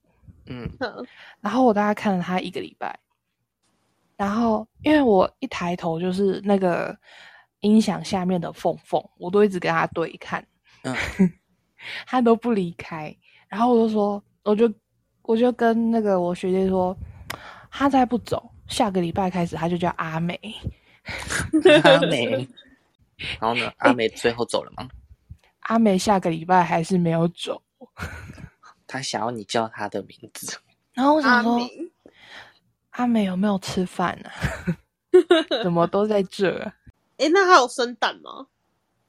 [0.46, 1.08] 嗯，嗯
[1.42, 2.98] 然后我大概看了它一个礼拜，
[4.16, 6.98] 然后因为我一抬头就是那个
[7.62, 10.46] 音响下面的缝缝，我都一直跟它对看，
[10.84, 10.96] 嗯，
[12.06, 13.16] 它都不离开。
[13.48, 14.72] 然后我就说，我就
[15.22, 16.96] 我就跟那个我学姐说，
[17.72, 20.40] 它再不走，下个礼拜开始它就叫阿美。
[21.84, 22.48] 阿美，
[23.40, 23.72] 然后呢？
[23.78, 24.88] 阿美最后走了吗？
[25.62, 27.62] 阿美下个礼拜还是没有走。
[28.86, 30.58] 他想要你叫他的名字。
[30.94, 31.70] 然后我想说，阿美，
[32.92, 34.30] 阿美有没有吃饭呢、
[35.64, 36.74] 怎么都在这、啊？
[37.18, 38.48] 哎，那他有生蛋吗？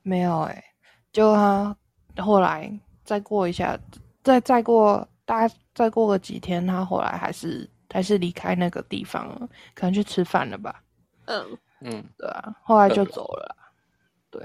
[0.02, 0.64] 没有哎、
[1.12, 1.76] 就他
[2.16, 2.72] 后来
[3.04, 3.78] 再过一下，
[4.22, 10.82] 再再过大概再过个几天，他后来还是还是离开那个地方了，可能去吃饭了吧？
[11.26, 11.46] 嗯，
[11.80, 13.70] 嗯，对啊，后来就走了啦。
[14.30, 14.42] 对，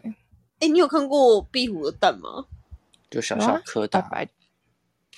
[0.60, 2.46] 哎，你有看过壁虎的蛋吗？
[3.10, 4.10] 就小小颗蛋啊。
[4.12, 4.32] 白白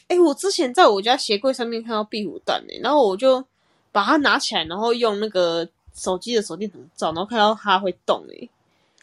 [0.08, 3.44] 哎，我之前在我家鞋柜上面看到壁虎蛋诶，然后我就
[3.92, 8.50] 把它拿起来，然后用那个手机的手电筒照，然后看到它会动诶，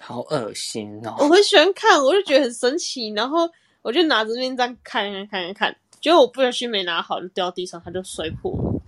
[0.01, 1.29] 好恶心哦我哦！
[1.29, 3.51] 很喜欢看，我就觉得很神奇，然后
[3.83, 8.81] 我就拿着那边这样看看看看看，结果我不小心没拿好，就掉地上，它就摔破了。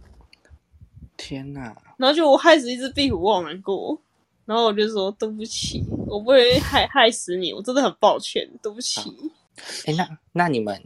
[1.16, 1.74] 天哪！
[1.96, 4.00] 然后就我害死一只壁虎，我好难过。
[4.46, 9.00] 然后我就说对不起，我不会害害死你，我真的很抱歉，对不起。
[9.86, 10.82] 哎，那那你们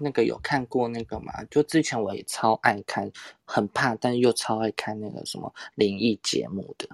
[0.00, 1.32] 那个有看过那个吗？
[1.50, 3.10] 就之前我也超爱看，
[3.44, 6.88] 很怕，但又超爱看那个什么灵异节目的。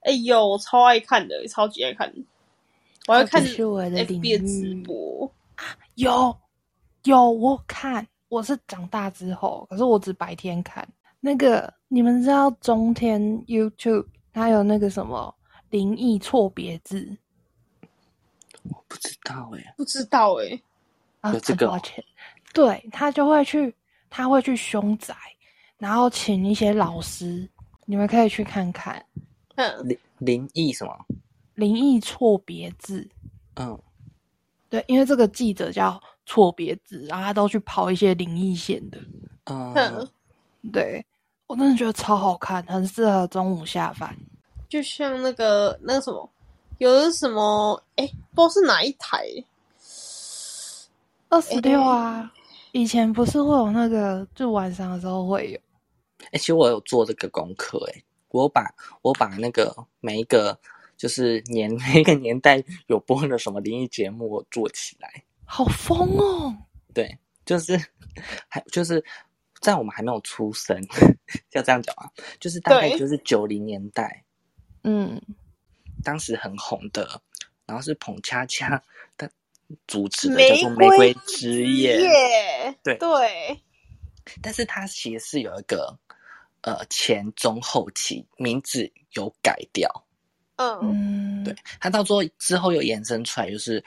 [0.00, 2.12] 哎呦，我超爱看的，超级爱看。
[3.06, 5.32] 我要看这是我的领 FB 的直域播，
[5.94, 6.36] 有
[7.04, 10.86] 有我看，我是长大之后，可是我只白天看。
[11.20, 14.06] 那个你们知道中天 YouTube
[14.38, 15.34] 它有那个什么
[15.70, 17.04] 灵异错别字
[18.62, 20.62] 我不知道哎，不知道哎、
[21.22, 21.32] 啊？
[21.32, 22.04] 有这个抱歉，
[22.54, 23.74] 对他就会去，
[24.08, 25.14] 他会去凶宅，
[25.76, 27.48] 然后请一些老师，
[27.84, 29.04] 你们可以去看看
[29.56, 31.06] 嗯，灵灵异什么？
[31.54, 33.04] 灵异错别字。
[33.56, 33.76] 嗯，
[34.68, 38.98] 对，因为这个记者叫错别字，然后他都去跑一些灵异线的。
[39.46, 40.08] 嗯嗯，
[40.72, 41.04] 对
[41.48, 44.14] 我真的觉得超好看，很适合中午下饭。
[44.68, 46.30] 就像那个那个什么，
[46.76, 49.26] 有的什么哎、不知道是哪一台，
[51.30, 52.30] 二十六啊，
[52.72, 55.58] 以前不是会有那个，就晚上的时候会有。
[56.32, 60.58] 哎、其实我有做这个功课，哎，我把我把那个每一个
[60.98, 65.10] 就是年 每一个年代有播的什么灵异节目，我做起来。
[65.46, 66.54] 好疯哦！
[66.92, 67.80] 对，就是
[68.48, 69.02] 还就是
[69.60, 70.80] 在我们还没有出生，
[71.52, 74.24] 要这样讲啊，就是大概就是九零年代，
[74.84, 75.20] 嗯，
[76.02, 77.20] 当时很红的，
[77.66, 78.82] 然后是彭恰恰
[79.16, 79.30] 的
[79.86, 82.96] 主持的，叫做《玫瑰瑰之夜》，耶，对。
[82.98, 83.60] 对，
[84.42, 85.98] 但是它其实是有一个
[86.60, 89.90] 呃前中后期名字有改掉，
[90.56, 93.82] 嗯，嗯，对，它到时候之后又延伸出来，就是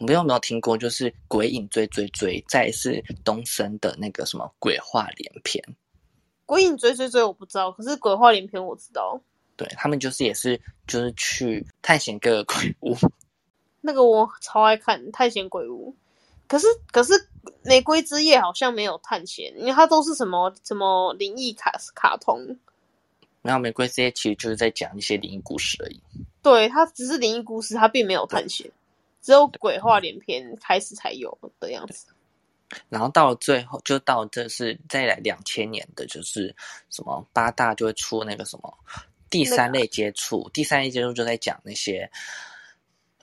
[0.00, 5.62] 我们有没有听过，就是鬼影追追追，再是东升的那个什么鬼话连篇，
[6.46, 9.20] 鬼影追追追我不知道，可是鬼话连篇我知道，
[9.56, 12.96] 对他们就是也是就是去探险各个鬼屋，
[13.82, 15.94] 那个我超爱看《探险鬼屋》，
[16.48, 17.12] 可是可是
[17.62, 22.56] 《玫瑰之夜》好像没有探险，因为它都是什么什么灵异卡卡通，
[23.42, 26.00] 然后玫瑰之夜其实就是在讲一些灵异故事而已。
[26.40, 28.70] 对，它只是灵异故事，它并没有探险，
[29.20, 32.06] 只有鬼话连篇开始才有的样子。
[32.88, 36.54] 然后到了最后，就到这是再来两千年的，就是
[36.88, 38.72] 什么八大就会出那个什么
[39.28, 42.08] 第三类接触，第三类接触就在讲那些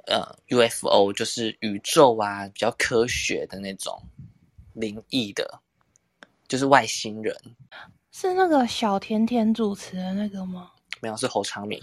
[0.05, 3.97] 呃 UFO，就是宇宙啊比较科学的那种
[4.73, 5.62] 灵异的，
[6.47, 7.33] 就是外星人。
[8.12, 10.71] 是那个小甜甜主持的那个吗？
[10.99, 11.81] 没有是侯昌明，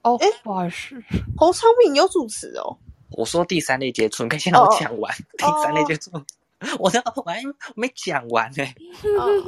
[0.00, 0.96] 哦哎，不好意思，
[1.36, 2.78] 侯昌明有主持哦，
[3.10, 5.14] 我说第三类接触，你可以先让我哦讲完。
[5.38, 6.10] 第三类接触，
[6.78, 7.40] 我的我还
[7.74, 8.64] 没讲完呢、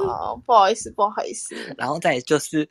[0.07, 2.69] 啊，不好意思，不好意思，然后再就是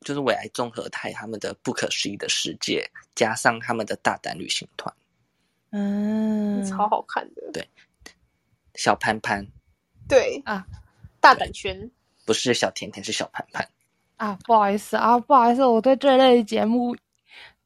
[0.00, 4.94] 就是未来综合台他们的不可思议的世界，加上他们的大胆旅行团
[5.70, 7.66] 嗯，超好看的，对
[8.74, 9.46] 小潘潘，
[10.08, 10.66] 对啊，
[11.20, 11.90] 大胆圈，
[12.24, 13.68] 不是小甜甜，是小潘潘。
[14.16, 16.96] 啊，不好意思啊，不好意思，我对这类的节目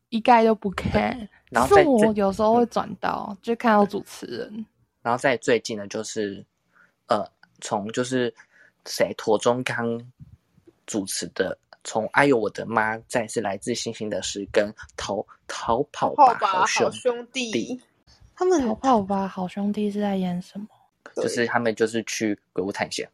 [0.09, 1.29] 一概都不看。
[1.51, 4.67] 然后是我有时候会转到，就看到主持人。
[5.03, 6.45] 然后在最近的就是
[7.07, 7.25] 呃，
[7.61, 8.35] 从就是
[8.85, 10.01] 谁陀中康
[10.87, 11.57] 主持的。
[11.89, 17.81] 从哎呦我的妈，再是来自星星的诗跟逃逃跑吧好吧，好兄兄弟弟，
[18.35, 20.67] 他们逃跑吧，好兄弟是在演什么？
[21.15, 23.09] 就是他们就是去鬼屋探险。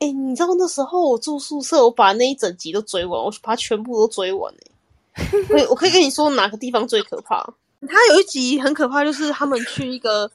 [0.00, 4.71] 哎、你知道那时候我住宿舍，我把那一整集都追完，我把它全部都追完哎、
[5.50, 7.42] 我我可以跟你说哪个地方最可怕。
[7.88, 10.30] 他有一集很可怕，就是他们去一个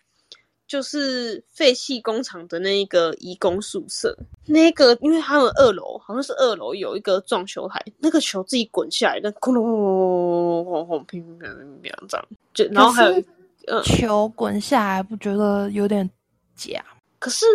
[0.68, 4.14] 就是废弃工厂的那一个移工宿舍，
[4.46, 13.24] 那个因为他们二楼好像是二楼有一个撞球台，那个球自己滚下来，那轰隆轰隆轰隆轰隆乒乒乓乓乒乓这样，就然后还
[13.68, 16.10] 有，球滚下来，不觉得有点
[16.56, 16.84] 假？
[17.18, 17.46] 可是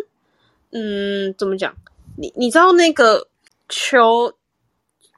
[0.71, 1.75] 嗯，怎么讲？
[2.17, 3.29] 你你知道那个
[3.69, 4.33] 球？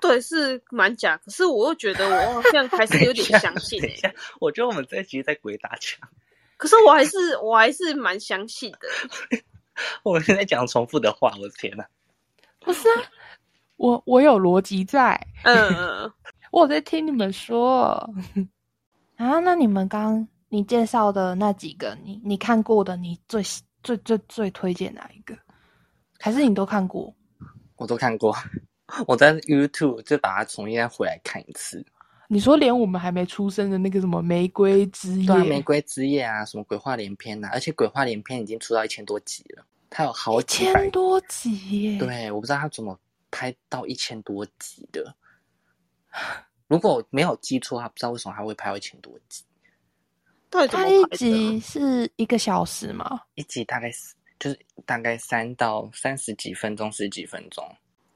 [0.06, 6.06] 对，是蛮假，可是我又觉得我好像还是有点 相信欸、等一下，我觉得我们这一集在鬼打墙，
[6.58, 9.40] 可是我还是我还是蛮相信的。
[10.04, 11.84] 我们现在讲重复的话，我的天呐！
[12.60, 13.02] 不是啊，
[13.76, 16.12] 我我有逻辑在， 嗯，
[16.52, 17.84] 我在听你们说
[19.16, 19.40] 啊。
[19.40, 23.42] 那你们刚你介绍的那几个，你你看过的，你最
[23.82, 25.34] 最最最推荐哪一个？
[26.20, 27.14] 还是你都看过？
[27.76, 28.36] 我都看过，
[29.06, 31.84] 我在 YouTube 就把它重新再回来看一次。
[32.28, 42.98] 你说连我们还没出生的那个什么玫瑰之夜，对啊，玫瑰之夜啊，什么鬼话连篇呐、而且鬼话连篇已经出到一千多集了，它有好几千多集耶！，对，我不知道他怎么
[43.30, 45.14] 拍到一千多集的。
[46.66, 49.44] 如果我没有记错，他不知道为什么他会拍到一千多集，
[50.48, 51.04] 到底怎它一？
[51.16, 53.20] 集是一个小时吗？
[53.34, 57.62] 一集大概是就是大概三到三十几分钟，十几分钟。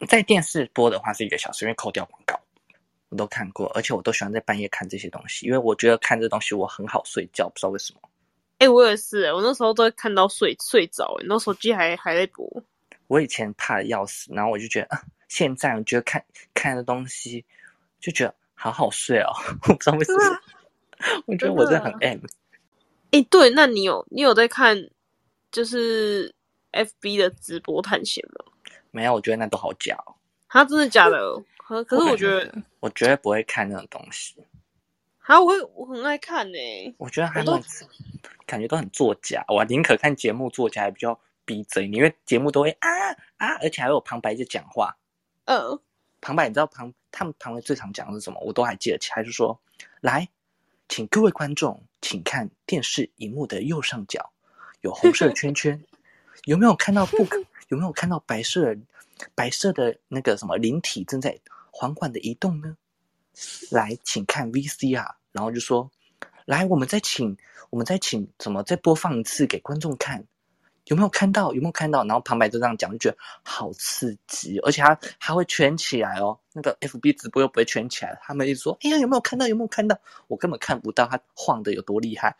[0.07, 2.39] 在电视播的话是一个小时，因为扣掉广告，
[3.09, 8.01] 我都看过，而且我都喜欢在半夜看这些东西，因为我觉得看这东西我很好睡觉，不知道为什么。
[8.59, 12.45] 哎、我也是、欸，我那时候都会看到睡睡着、欸，那手机还还在播。
[13.07, 17.45] 我以前怕的要死，然后我就觉得啊，现在我觉得看看的东西
[18.01, 19.31] 就觉得好好睡哦，
[19.69, 20.41] 我不知道为什么，
[21.27, 22.19] 我觉得我真的很 M。
[23.13, 24.77] 哎、对，那你有你有在看
[25.51, 26.35] 就是
[26.73, 28.45] FB 的直播探险吗？
[28.99, 30.15] 没有，我觉得那都好假哦，
[30.49, 31.41] 他真的假的？
[31.57, 34.35] 可可是我觉得，我绝对不会看那种东西。
[35.21, 36.59] 啊，我会我很爱看呢、
[36.99, 37.63] 我觉得他们
[38.45, 42.89] 感觉都很作假，我宁可看节目作假还比较逼真，因为节目都会啊
[43.37, 44.97] 啊，而且还有旁白在讲话。
[45.45, 45.79] 嗯，
[46.21, 48.41] 旁白你知道旁他们旁白最常讲的是什么？
[48.41, 49.61] 我都还记得起来，就说
[50.01, 50.29] 来，
[50.89, 54.33] 请各位观众请看电视荧幕的右上角
[54.81, 55.85] 有红色圈圈，
[56.45, 57.39] 有没有看到不可？
[57.69, 58.79] 有没有看到白色的
[59.35, 61.39] 白色的那个什么灵体正在
[61.71, 62.77] 缓缓的移动呢？
[63.71, 65.91] 来，请看 VCR，然后就说，
[66.45, 67.37] 来，我们再请，
[67.71, 70.25] 我们再请什么，再播放一次给观众看，
[70.87, 71.53] 有没有看到？
[71.53, 72.05] 有没有看到？
[72.05, 79.47] 然后旁白就这样讲，就觉得好刺激，而且他还会圈起来哦，那个 FB 直播又不会圈起来，他们一说，哎呀，有没有看到？
[79.47, 79.97] 有没有看到？
[80.27, 82.37] 我根本看不到他晃的有多厉害。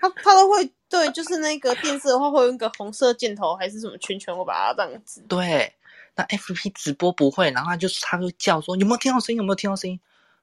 [0.00, 5.22] 他他都会对，就是那个电视的话会用一个红色箭头还是什么圈圈，会把它这样子。
[5.28, 5.74] 对，
[6.14, 9.38] 那 FB 直播不会，然后他就他就叫说有没有听到声音？
[9.38, 10.00] 有没有听到声音？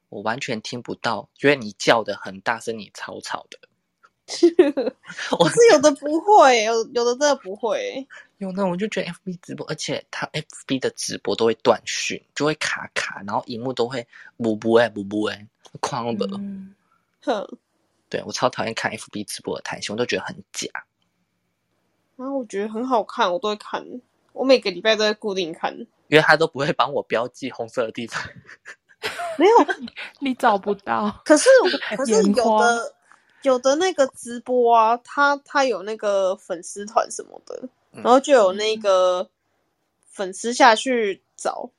[0.09, 3.59] 我完全听不到，觉得你叫的很大声，你吵吵的。
[5.37, 8.07] 我是有的不会，有有的真的不会。
[8.39, 14.05] 有那我就觉得 FB 直播，而且他 FB 的直播都会断讯，就会卡卡，然后荧幕都会
[14.37, 15.47] 不不哎不不哎
[15.79, 16.27] 框的。
[16.33, 16.73] 嗯，
[17.21, 17.47] 哼，
[18.15, 20.69] 对我超讨厌看 FB 直播的弹性，我都觉得很假。
[22.15, 23.85] 然后我觉得很好看，我都会看。
[24.31, 25.77] 我每个礼拜都会固定看。
[26.07, 28.23] 因为他都不会帮我标记红色的地方。
[29.37, 29.55] 没有，
[30.21, 31.49] 你找不到，可是
[31.97, 32.95] 可是有的
[33.41, 39.29] 有的那个直播啊，他他有那个粉丝团什么的，嗯然后就有那个
[40.09, 41.69] 粉丝下去找，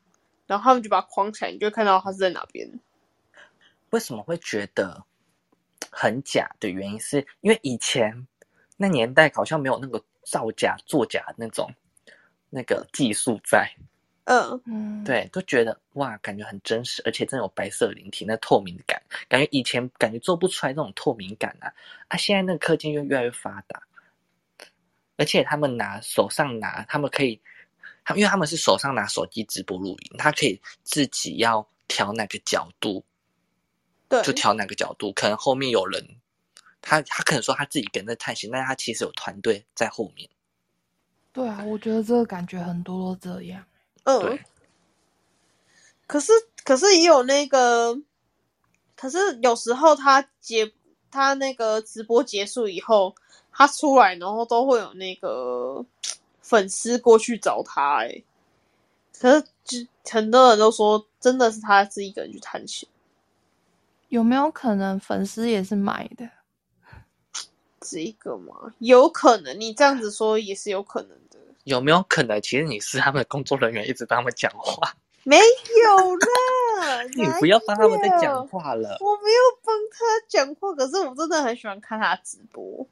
[0.46, 2.78] 然后他们就把它框起来，你就会看到他是在哪边。
[3.90, 5.04] 为什么会觉得
[5.98, 8.26] 很假的原因，是因为以前
[8.76, 11.72] 那年代好像没有那个造假、作假那种
[12.50, 13.66] 那个技术在，
[14.24, 21.72] 嗯，嗯，，对，都觉得哇，感觉很真实，而且真的有白色灵体，那透明感，感觉以前感觉做不出来那种透明感啊，
[22.08, 23.82] 啊，现在那个科技又越来越发达，
[25.16, 27.40] 而且他们拿手上拿，他们可以，
[28.04, 33.02] 他因为他们是手上拿手机直播录影，他可以自己要调哪个角度，
[34.08, 36.16] 对，就调哪个角度，可能后面有人，
[36.80, 40.28] 他他可能说他自己一个人在探险，但是他其实有团队在后面。
[41.32, 43.64] 对啊，我觉得这个感觉很多都这样。
[44.04, 44.44] 嗯对，，
[46.06, 46.32] 可是
[46.64, 48.00] 可是也有那个，
[48.96, 50.72] 可是有时候他结
[51.10, 53.14] 他那个直播结束以后，
[53.52, 55.84] 他出来，然后都会有那个
[56.40, 58.24] 粉丝过去找他、欸，
[59.18, 62.88] 可是就很多人都说，真的是他自己一个人去探险，
[64.08, 66.28] 有没有可能粉丝也是买的？
[67.80, 68.54] 这个吗？
[68.78, 71.38] 有可能，你这样子说也是有可能的。
[71.64, 74.94] 有没有可能，其实你是他们的工作人员，一直帮他们讲话？
[75.24, 78.96] 没有啦， 你不要帮他们在讲话了。
[79.00, 82.86] 我没有帮他讲话，可是我真的很喜欢看他直播。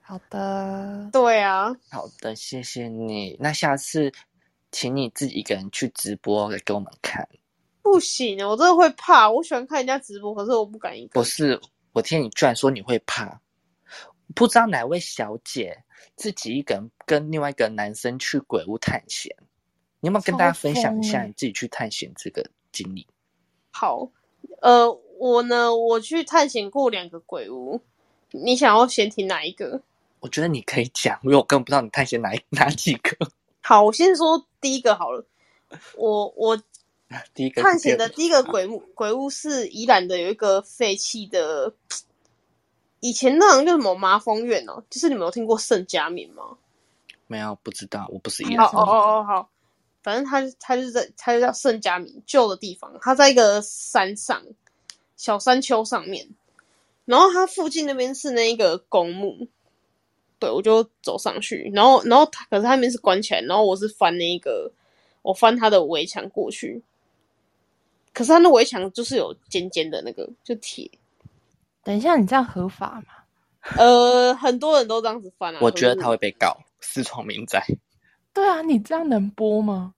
[0.00, 3.36] 好的，对啊，好的，谢谢你。
[3.40, 4.12] 那下次
[4.70, 7.28] 请你自己一个人去直播给我们看。
[7.86, 9.30] 不行，我真的会怕。
[9.30, 11.22] 我喜欢看人家直播，可是我不敢一个人。
[11.22, 11.58] 不是，
[11.92, 13.40] 我听你居然说你会怕，
[14.34, 15.84] 不知道哪位小姐
[16.16, 19.34] 自己一个人跟另外一个男生去鬼屋探险，
[20.00, 23.06] 你有没有跟大家分享一下你自己去探险这个经历？
[23.70, 24.10] 好，
[24.62, 27.80] 呃，我呢，我去探险过两个鬼屋，
[28.32, 29.80] 你想要先听哪一个？
[30.18, 33.16] 我觉得你可以讲，因为我根本不知道你探险哪哪几个。
[33.62, 35.24] 好，我先说第一个好了。
[35.96, 36.56] 我我
[37.34, 41.74] 第一个探险的第第一个鬼屋鬼屋是宜兰的，有一个废弃的，
[43.00, 46.58] 以前那好像叫什么麻风院哦，就是你们有听过圣家敏吗？
[47.28, 48.60] 没有不知道，我不是一哦人。
[48.60, 49.50] 哦哦哦哦，好，
[50.02, 54.42] 反正他他就在他就叫圣家明旧的地方，他在一个山上
[55.16, 56.28] 小山丘上面，
[57.04, 59.48] 然后他附近那边是那一个公墓，
[60.38, 64.72] 对我就走上去，然后然后他可是他那边是关起来，然后我是翻那一个
[65.22, 66.82] 我翻他的围墙过去，
[68.16, 70.90] 可是它那围墙就是有尖尖的那个就铁，
[71.84, 73.12] 等一下，你这样合法吗？
[73.76, 77.62] 呃，很多人都这样子翻啊，我觉得他会被告私闯民宅。
[78.32, 79.92] 对啊，你这样能播吗？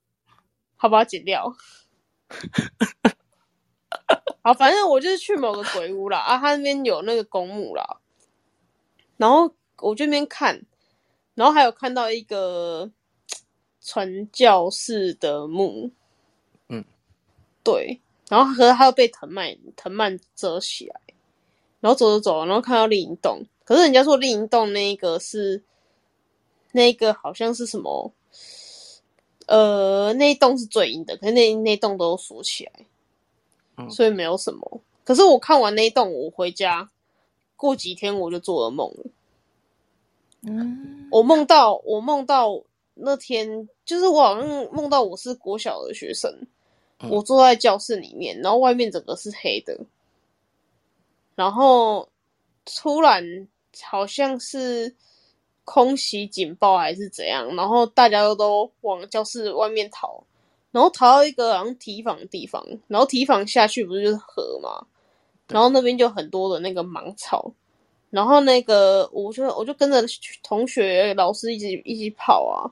[0.75, 1.55] 好把它剪掉。
[4.43, 8.01] 好，反正我就是去某个鬼屋啦，啊，他那边有那个公墓啦，
[9.17, 10.61] 然后我这边看，
[11.37, 12.91] 然后还有看到一个
[13.81, 15.93] 传教士的墓，
[16.69, 16.85] 嗯，
[17.63, 21.01] 对，然后可是它又被藤蔓藤蔓遮起来，
[21.81, 25.63] 然后走走走，然后看到另一栋，可是人家说另一栋那个是
[26.73, 28.13] 那个好像是什么，
[29.47, 32.73] 呃，那一栋是最阴的，可是那那一栋都锁起来，
[33.77, 34.81] 嗯所以没有什么。
[35.05, 36.91] 可是我看完那一栋，我回家
[37.57, 39.05] 过几天我就做噩梦了。
[40.43, 42.63] 嗯，我梦到我梦到
[42.95, 46.47] 那天，就是我好像梦到我是国小的学生，嗯
[47.03, 49.79] 我坐在教室里面，然后外面整个是黑的，
[51.37, 52.09] 然后
[52.65, 53.47] 突然
[53.83, 54.93] 好像是
[55.65, 60.25] 空袭警报还是怎样，然后大家都都往教室外面逃，
[60.73, 64.85] 然后逃到一个好像提防的地方，然后提防下去不是就是河嘛，
[65.47, 67.53] 然后那边就很多的那个芒草，
[68.11, 70.03] 然后那个我就我就跟着
[70.43, 72.67] 同学老师一起一起跑啊，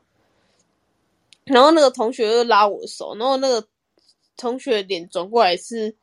[1.45, 3.65] 然后那个同学就拉我的手，然后那个
[4.37, 5.95] 同学脸转过来是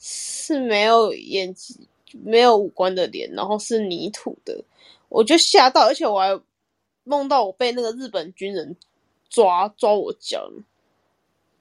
[0.00, 1.76] 是没有眼睛、
[2.22, 4.64] 没有五官的脸，然后是泥土的，
[5.08, 6.40] 我就吓到，而且我还
[7.04, 8.76] 梦到我被那个日本军人
[9.28, 10.50] 抓抓我脚，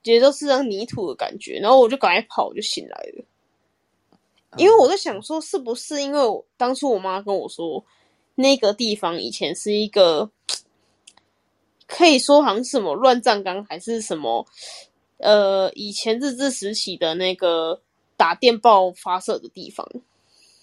[0.03, 3.23] 觉得都是让泥土的感觉，然后我就赶快跑，我就醒来了。
[4.57, 7.85] 因为我在想说，是不是因为我当初我妈跟我说，
[8.35, 10.29] 那个地方以前是一个，
[11.87, 14.45] 可以说好像是什么乱葬岗，还是什么，
[15.21, 17.81] 呃，以前日治时期的那个
[18.17, 19.87] 打电报发射的地方。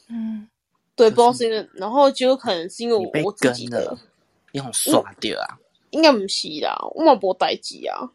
[0.08, 0.48] 嗯，
[0.96, 3.98] 对，不知道是因为，然后就有可能是因为我我自己的跟了，，
[4.52, 5.58] 用刷掉啊！
[5.90, 8.10] 应该不是啦，我嘛无代志啊。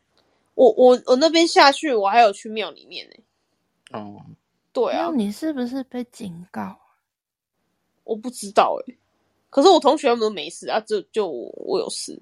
[0.56, 3.16] 我我我那边下去，我还有去庙里面呢、
[3.98, 4.22] 哦，
[4.72, 6.78] 对啊那，你是不是被警告？
[8.04, 8.94] 我不知道哎、
[9.50, 12.20] 可是我同学他们都没事啊，就就我我有事。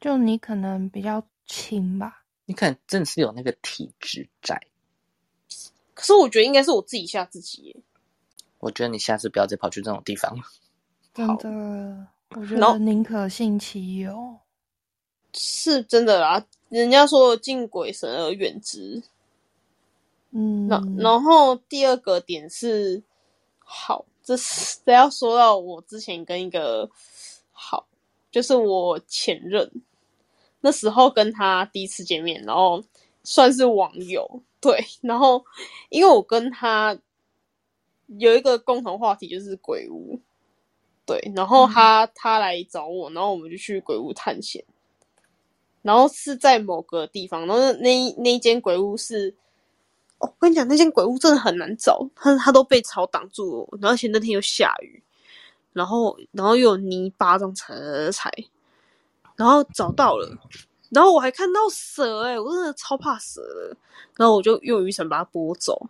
[0.00, 2.21] 就你可能比较轻吧？
[2.52, 4.60] 你可能真的是有那个体质在。
[5.94, 7.76] 可是我觉得应该是我自己吓自己耶。
[8.58, 10.42] 我觉得你下次不要再跑去这种地方了。
[11.14, 14.36] 真好的，我觉得宁可信其有。
[15.32, 19.02] 是真的啦，人家说敬鬼神而远之。
[20.32, 23.02] 嗯，然然后第二个点是，
[23.58, 26.90] 好，这是这要说到我之前跟一个
[27.50, 27.86] 好，
[28.30, 29.70] 就是我前任，
[30.62, 32.82] 那时候跟他第一次见面，然后
[33.22, 35.44] 算是网友，对，然后
[35.90, 36.98] 因为我跟他
[38.06, 40.18] 有一个共同话题就是鬼屋，
[41.04, 44.64] 对，然后他、他来找我，然后我们就去鬼屋探险，
[45.82, 49.34] 然后是在某个地方，然后那那一那一间鬼屋是。
[50.18, 55.02] 哦我跟你讲，那间鬼屋真的很难找，它它都被草挡住了，然后而且那天又下雨，
[55.72, 58.30] 然后然后又有泥巴这样踩踩踩，
[59.36, 60.28] 然后找到了，
[60.90, 63.76] 然后我还看到蛇哎、我真的超怕蛇的，
[64.16, 65.88] 然后我就用雨伞把它拨走，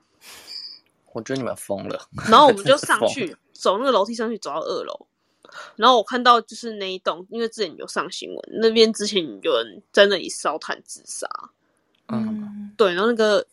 [1.12, 2.09] 我觉得你们疯了。
[2.28, 5.07] 然后我们就上去走那个楼梯上去，走到二楼，
[5.76, 11.28] 然后我看到就是那一栋，因为之前有上新闻，那边之前有人在那里烧炭自杀，
[12.09, 13.47] 嗯，嗯，对，然后那个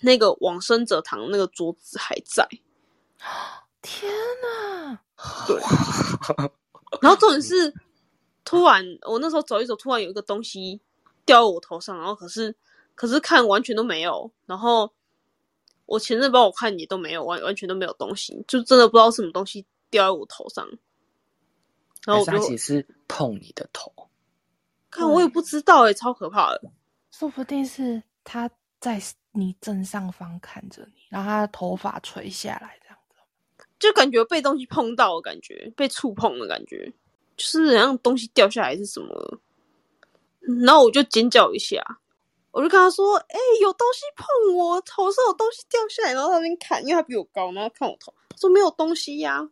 [0.00, 2.46] 那个往生者堂那个桌子还在。
[3.82, 5.00] 天哪！
[5.46, 5.58] 对，
[7.00, 7.74] 然后重点是，
[8.50, 10.80] 突然我那时候走一走，突然有一个东西
[11.24, 12.52] 掉在我头上，然后可是
[12.96, 14.92] 可是看完全都没有，然后
[15.86, 20.68] 我前阵帮我看也都没有，完完全都没有东西，就真的不知道什么东西掉在我头上。
[22.04, 23.92] 然后我其实是碰你的头，
[24.90, 26.72] 看，我也不知道哎、超可怕的。
[27.12, 33.16] 说不定是他在你正上方看着你，然后他的头发垂下来这样子。
[33.78, 36.92] 就感觉被东西碰到的感觉，被触碰的感觉，
[37.40, 39.40] 就是好像东西掉下来是什么，
[40.62, 41.82] 然后我就尖叫一下，
[42.50, 49.48] 我就跟他说：“哎、有东西碰我头上，有东西掉下来。”然后他那边看，因为他比我高，然后看我头，他说：“没有东西呀、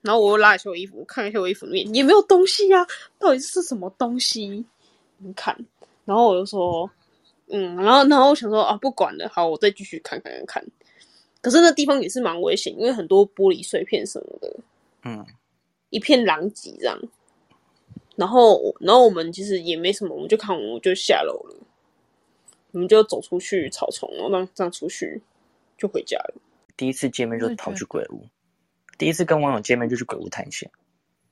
[0.00, 2.86] 然后我又拉一下我衣服，我看一下我衣服里面也没有东西呀、
[3.18, 4.64] 到底是什么东西？
[5.18, 5.58] 你看，
[6.04, 6.88] 然后我就说
[7.50, 10.64] ：“嗯。”然后然后我想说啊，不管了，好，我再继续看看看看。
[11.40, 14.56] 可是那地方也是蛮危险，因为很多玻璃碎片什么的，
[15.02, 15.26] 嗯，
[15.92, 16.98] 一片狼藉这样。
[18.16, 21.56] 然后，然后我们其实也没什么，我们就看完我们就下楼了，
[22.72, 25.22] 我们就走出去草丛，然后这样这样出去
[25.78, 26.34] 就回家了。
[26.76, 28.26] 第一次见面就跑去鬼屋，
[28.98, 30.70] 第一次跟网友见面就去鬼屋探险，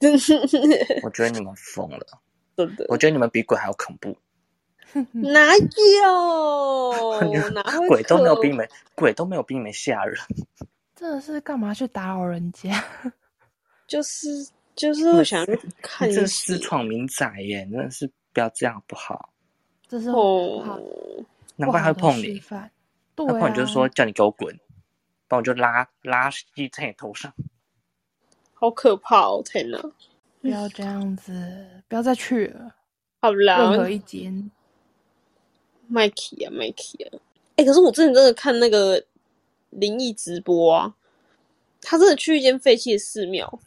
[1.04, 2.06] 我觉得你们疯了，
[2.56, 4.16] 的我觉得你们比鬼还要恐怖，
[5.12, 5.54] 哪
[6.02, 7.20] 有？
[7.50, 10.18] 哪会鬼都没有比你们鬼都没有比你们吓人，
[10.96, 12.82] 真的是干嘛去打扰人家？
[13.90, 19.30] 就是就是会想去看你这一些私闯民宅耶，真的是不要这样好不好？
[19.88, 20.64] 这是哦，
[21.56, 22.70] 难怪他会碰你，他
[23.16, 24.54] 碰啊，你就说叫你给我滚，
[25.26, 27.34] 不然我就拉拉鸡在你头上。
[28.54, 29.42] 好可怕哦！
[29.44, 29.82] 天哪，
[30.40, 32.76] 不要这样子，不要再去了。
[33.20, 34.50] 好啦，任何一间，
[35.88, 37.18] 麦 k 啊，麦 k 啊！
[37.56, 39.04] 哎、可是我之前真的看那个
[39.70, 40.94] 灵异直播啊，
[41.80, 43.58] 他真的去一间废弃的寺庙，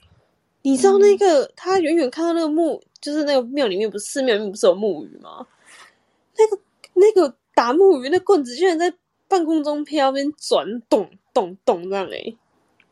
[0.63, 5.45] 你知道那个、他远远看到那个木，就是那个庙里面不是寺庙里面不是有木鱼吗？
[6.35, 6.59] 那个
[6.93, 8.91] 那个打木鱼那棍子居然在
[9.27, 12.35] 半空中飘，边转动动动这样哎、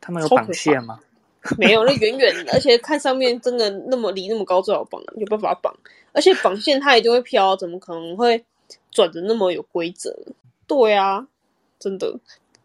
[0.00, 1.00] 他们有绑线吗？
[1.58, 5.74] 没有，那远远的，而且看上面真的那么离那么高，最好绑，有办法绑。
[6.12, 8.44] 而且绑线它一定会飘，怎么可能会
[8.90, 10.14] 转的那么有规则？
[10.66, 11.26] 对啊，
[11.78, 12.20] 真的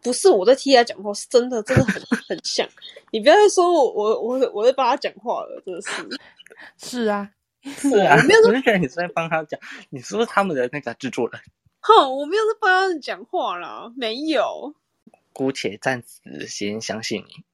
[0.08, 2.66] 不是我在替他讲话，是真的，真的很 很像。
[3.10, 6.18] 你不要再说我我我我在帮他讲话了，真的是。
[6.80, 7.30] 是啊，
[7.62, 11.38] 是啊，我就觉得你是在帮他讲，你是不是他们的那个制作人？
[11.80, 14.74] 哼，我没有在帮他讲话啦，没有。
[15.34, 17.44] 姑且暂时先相信你。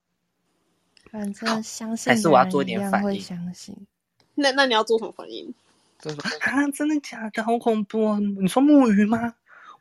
[1.10, 3.76] 反正相信还是我要做一点反应相信。
[4.36, 5.52] 那那你要做什么反应？
[5.98, 7.42] 就是说啊，真的假的？
[7.42, 8.20] 好恐怖哦！
[8.20, 9.34] 你说木鱼吗？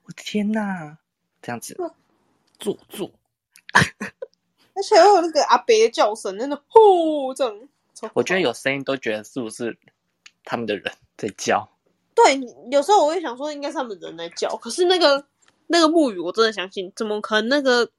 [0.06, 0.98] 我的天哪！
[1.42, 1.76] 这样子，
[2.64, 3.11] 做做，
[4.74, 7.70] 而且还有那个阿伯的叫声，真的呼这样。
[8.14, 9.78] 我觉得有声音都觉得是不是
[10.45, 11.70] 他们的人在叫？
[12.16, 12.39] 对，
[12.72, 15.26] 有时候我会想说应该是他们人在叫，可是那个
[15.68, 17.91] 那个木鱼我真的相信，怎么可能那个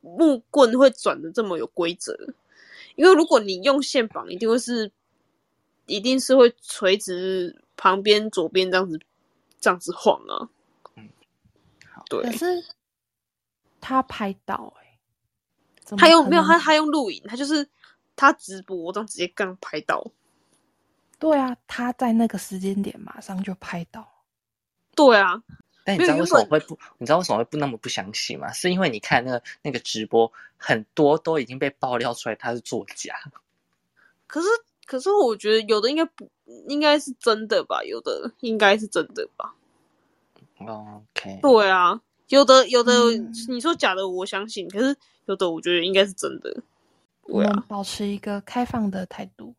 [0.00, 2.16] 木棍会转的这么有规则？
[2.94, 4.92] 因为如果你用线绑，一定会是，
[5.86, 9.00] 一定是会垂直旁边左边这样子
[9.60, 10.48] 这样子晃啊。
[10.96, 11.08] 嗯，
[11.92, 12.64] 好对可，是
[13.82, 17.68] 他拍到哎、他用没有他他用录影，他就是
[18.16, 20.02] 他直播这样直接刚拍到。
[21.18, 24.08] 对啊，他在那个时间点马上就拍到。
[24.94, 25.42] 对啊，
[25.84, 26.78] 但你知道为什么会不？
[26.98, 28.50] 你知道为什么会不那么不相信吗？
[28.52, 33.14] 是因为你看那个那个直播，很多都已经被爆料出来他是作假。
[34.26, 34.48] 可是
[34.86, 36.30] 可是我觉得有的应该不
[36.68, 39.54] 应该是真的吧，有的应该是真的吧。
[40.58, 42.00] OK，对啊，
[42.36, 43.32] 有的有的、嗯。
[43.48, 46.50] 你说假的，我相信，可是有的我觉得应该是真的。
[46.52, 46.62] 对啊，
[47.26, 49.54] 我们保持一个开放的态度。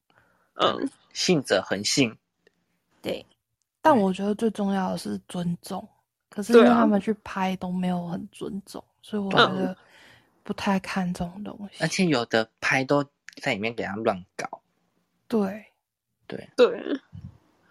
[0.55, 2.15] 嗯，信者恒信。
[3.01, 3.25] 对，
[3.81, 5.87] 但我觉得最重要的是尊重。
[6.29, 9.55] 可是他们去拍都没有很尊重，所以我觉嗯。
[9.57, 9.77] 得
[10.43, 11.81] 不太看这种东西。
[11.81, 13.05] 而且有的拍都
[13.41, 14.61] 在里面给他乱搞，
[15.27, 15.65] 对，
[16.27, 16.99] 对，对。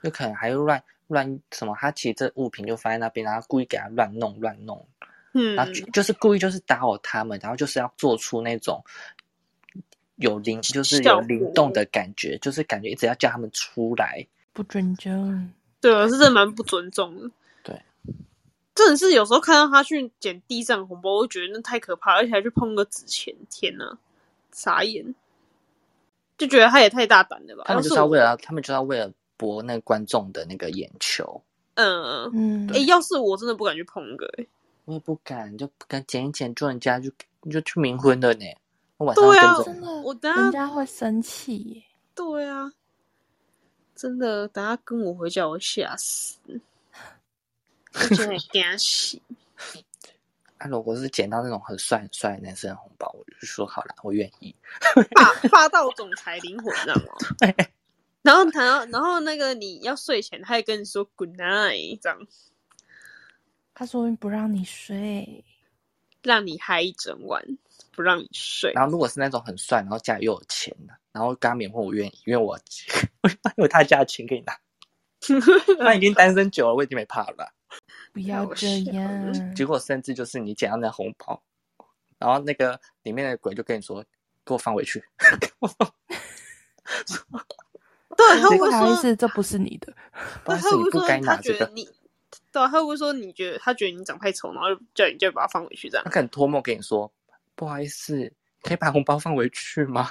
[0.03, 0.83] 有可能还会乱
[1.13, 4.87] 乱什么，他其实这物品就放在那边，然后故意给他乱弄乱弄，
[5.35, 8.83] 嗯然后就就是故意就是打扰他们，然后就是要做出那种
[10.17, 14.27] 有灵就是有灵动的感觉，就是感觉一直要叫他们出来。
[14.53, 15.53] 不尊重。
[15.81, 17.31] 对啊，是真的蛮不尊重的。
[17.65, 17.83] 对，
[18.75, 23.99] 真的是有时候看到他去捡地上红包，我会觉得那太可怕，而且还去碰个纸钱，天呐，
[24.53, 25.15] 傻眼，
[26.39, 27.65] 就觉得他也太大胆了吧？
[27.67, 29.11] 他们就是要为了，他们就是要为了
[29.43, 31.43] 博那个观众的那个眼球。
[31.75, 34.49] 嗯，嗯，哎、要是我真的不敢去碰那个、欸，
[34.85, 37.11] 我也不敢，就不敢剪一剪，祝人家就
[37.51, 38.45] 就去冥婚了呢。
[38.99, 41.83] 我晚上对啊要跟着真的，我等下人家会生气耶。
[42.15, 42.73] 对啊，
[43.97, 46.39] 真的，等下跟我回家我会吓死，
[47.95, 49.21] 我真的惊死。
[50.59, 54.55] 啊，如果是捡到那种很帅很帅的男生的红包，我就说好了，我愿意。
[55.15, 57.03] 霸霸道总裁灵魂，知道吗？
[58.23, 62.19] 然后他，然后那个你要睡前，他还跟你说 good night，这样
[63.75, 65.45] 他说不让你睡，
[66.23, 67.43] 让你嗨一整晚，
[67.93, 68.73] 不让你睡。
[68.75, 72.59] 然后如果是那种很帅，然后家里又有钱的，然后跟他冥婚，我愿意，因为我
[73.57, 74.57] 有他家的钱可以拿。
[75.79, 77.53] 他已经单身久了，我已经没怕了啦。
[78.13, 79.55] 不要好这笑样。
[79.55, 81.43] 结果甚至就是你捡到那红包，
[82.19, 84.05] 然后那个里面的鬼就跟你说
[84.45, 85.03] ：“给我放回去。
[88.17, 89.93] 对，他会不好意说，思，这不是你的。
[90.45, 91.59] ”不好意不会说他该拿这个。
[91.59, 91.89] 觉得你，
[92.51, 96.11] 对啊，他会说你觉得他觉得你长太丑，然后就叫你就把它放回去这样他。
[96.11, 97.11] 可能托梦跟你说
[97.57, 98.33] ：“不好意思，
[98.63, 100.11] 可以把红包放回去吗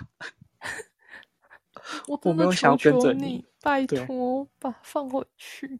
[2.07, 5.79] 我没有想要跟着你你，拜托把它放回去。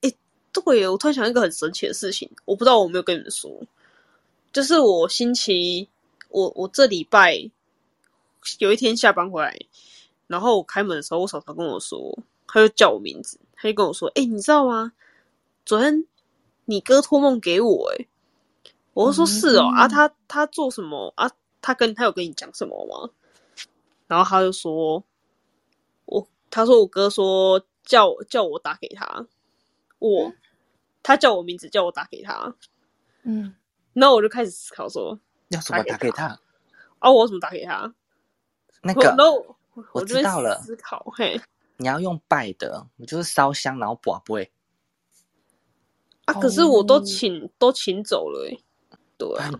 [0.00, 0.12] 哎
[0.52, 3.50] 对，我突然想到一个很神奇的事情，我不知道我有没有跟你们说，
[4.52, 5.88] 就是我星期
[6.28, 7.50] 我我这礼拜
[8.58, 9.56] 有一天下班回来，
[10.32, 14.90] 然后我开门的时候，我嫂嫂跟我说，她就叫我名字，她就跟我说：“哎、你知道吗？
[15.66, 16.06] 昨天
[16.64, 18.06] 你哥托梦给我。”哎，
[18.94, 21.30] 我就说是哦、啊，嗯他他做什么啊？
[21.60, 23.10] 他跟他有跟你讲什么吗？
[24.06, 25.04] 然后他就说，
[26.06, 29.26] 我他说我哥说叫我叫我打给他，
[29.98, 30.32] 我、
[31.02, 32.54] 他叫我名字叫我打给他，
[33.24, 33.54] 嗯，
[33.92, 35.20] 然后我就开始思考说，？”
[35.52, 36.40] 要怎么打给他？
[37.00, 37.92] 啊，我怎么打给他？
[38.82, 39.54] 那个然后
[39.92, 41.40] 我知道了思考，嘿
[41.76, 44.52] 你要用拜的，我就是烧香，然后卜不会。
[46.26, 48.64] 啊，可是我都哦请都请走了、欸，
[49.18, 49.50] 对啊，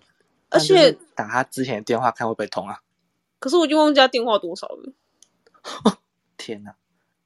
[0.50, 2.80] 而且打他之前的电话看会不会通啊？
[3.38, 4.92] 可是我就忘记他电话多少了，
[6.36, 6.76] 天哪！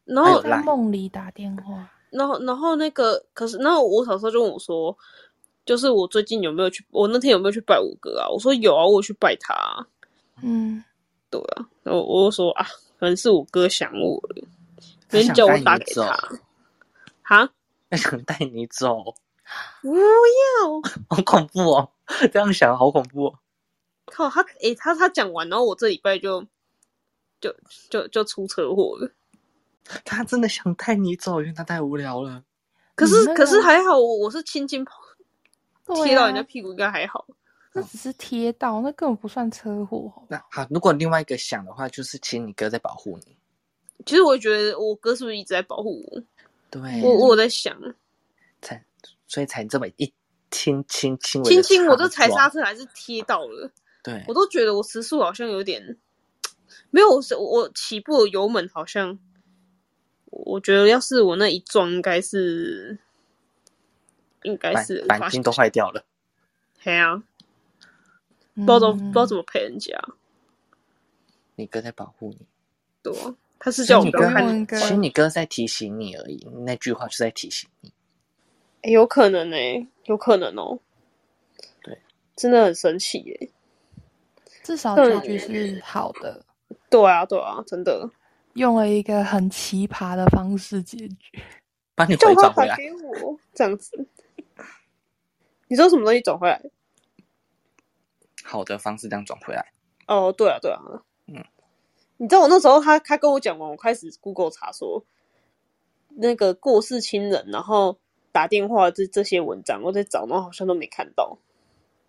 [0.07, 1.91] 然后在梦里打电话。
[2.11, 4.97] 然后然后那个，可是然后我嫂嫂就问我说，
[5.66, 8.28] 就是我最近有没有去，我那天有没有去拜五哥啊？
[8.30, 9.87] 我说有啊，我去拜他啊、
[10.43, 10.82] 嗯，
[11.31, 12.64] 对啊，我我就说啊，
[12.99, 14.47] 可能是我哥想我了，
[15.09, 16.16] 他想人叫我打给他，
[17.22, 17.51] 哈，
[17.91, 19.14] 他想带你走，
[19.83, 21.91] 不要， 好恐怖哦！
[22.33, 23.39] 这样想好恐怖哦。
[24.07, 26.47] 靠他，诶、他他讲完，然后我这礼拜就
[27.41, 27.55] 就
[27.91, 29.11] 就就出车祸了。
[30.05, 32.43] 他真的想带你走，因为他太无聊了。
[32.95, 34.85] 可是、可是个还好，我我是轻轻
[35.85, 37.27] 对贴到人家啊屁股，应该还好。
[37.77, 40.11] 那只是贴到，那根本不算车祸。
[40.14, 43.37] 好不好那好，如果另外一个想的话，就是请你哥在保护你。
[44.05, 46.22] 其实我觉得我哥是不是一直在保护我？
[46.70, 47.77] 对，我我在想，
[48.61, 48.85] 才
[49.27, 50.12] 所以才这么一
[50.51, 53.70] 轻轻轻微轻轻我这踩刹车还是贴到了，
[54.03, 55.97] 对我，都觉得我时速好像有点
[56.91, 59.18] 没有，我是我起步的油门好像，
[60.31, 62.99] 我觉得要是我那一撞，应该是
[64.43, 66.05] 应该是钣钣金都坏掉了。
[66.83, 67.22] 对啊，
[68.57, 69.97] 不不知道怎么、不知道怎么陪人家，
[71.55, 72.47] 你哥在保护你，
[73.03, 77.93] 对啊，他是叫我你哥不要看你哥其实你哥在提醒你而已，那句话就在提醒你。
[78.83, 79.57] 欸有可能呢、
[80.05, 80.79] 有可能哦、
[81.83, 81.99] 对，
[82.35, 83.51] 真的很神奇耶、
[84.63, 86.45] 至少对结局是好的，
[86.91, 88.11] 对啊，对啊，真的。
[88.55, 91.43] 用了一个很奇葩的方式解决。
[91.95, 94.07] 把你回转回来，给我，这样子。
[95.69, 96.63] 你说什么东西转回来？
[98.47, 99.72] 好的方式这样转回来。
[100.07, 100.80] 哦，对啊，对啊，
[101.26, 101.44] 嗯，
[102.16, 105.05] 你知道我那时候他他跟我讲完，我开始 Google 查说
[106.11, 107.99] 那个过世亲人，然后
[108.30, 111.36] 打电话这这些文章，我在找，然后好像都没看到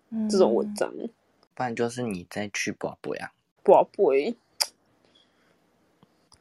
[0.10, 0.94] 嗯这种文章，
[1.56, 3.32] 不然就是你再去卜卜呀。
[3.64, 4.68] 不好不会，好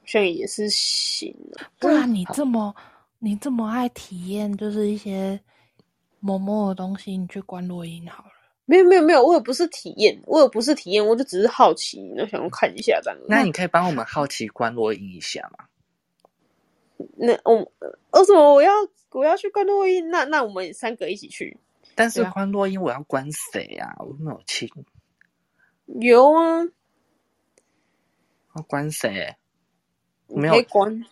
[0.04, 1.66] 像也是行啊。
[1.80, 2.76] 不然你这么
[3.18, 5.40] 你这么爱体验，就是一些
[6.20, 8.30] 某某的东西，你去关落音好了。
[8.66, 13.18] 没有没有没有，我也不是体验，我也不是体验，我就只是好奇，那想要看一下这样。
[13.28, 15.66] 那你可以帮我们好奇关落音一下吗？
[17.16, 17.56] 那我
[18.10, 18.72] 为什么我要
[19.10, 20.10] 我要去关录音？
[20.10, 21.58] 那那我们三个一起去。
[21.94, 24.68] 但是关落音我要关谁呀、我没有亲，
[26.00, 26.62] 有啊，
[28.56, 29.36] 要关谁？
[30.26, 31.04] 没有关，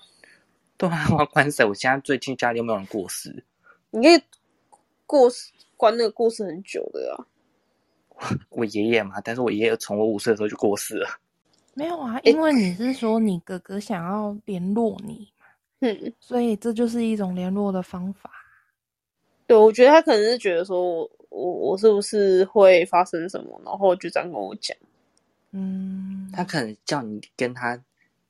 [0.76, 1.64] 对啊，我要关谁？
[1.64, 3.44] 我现在最近家里又没有人过世，
[3.90, 4.20] 你可以
[5.06, 7.24] 过世关那个过世很久的啊。
[8.50, 11.08] 我爷爷嘛，但是我爷爷从我五岁的时候就过世了。
[11.74, 15.46] 没有啊，因为你是说你哥哥想要联络你嘛，
[15.80, 18.30] 嗯，所以这就是一种联络的方法。
[19.46, 24.76] 对，我觉得他可能是觉得说我我我是不是会发生什么，然后就这样跟我讲。
[25.50, 27.78] 嗯，他可能叫你跟他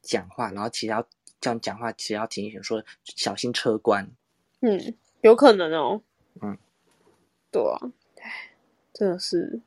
[0.03, 1.07] 讲话，然后其实要
[1.41, 4.11] 叫你讲话，其实要提醒说小心车关。
[4.61, 6.01] 嗯，有可能哦。
[6.43, 6.59] 嗯，
[7.53, 7.79] 对啊，
[8.21, 8.51] 唉，
[8.93, 9.61] 真的是，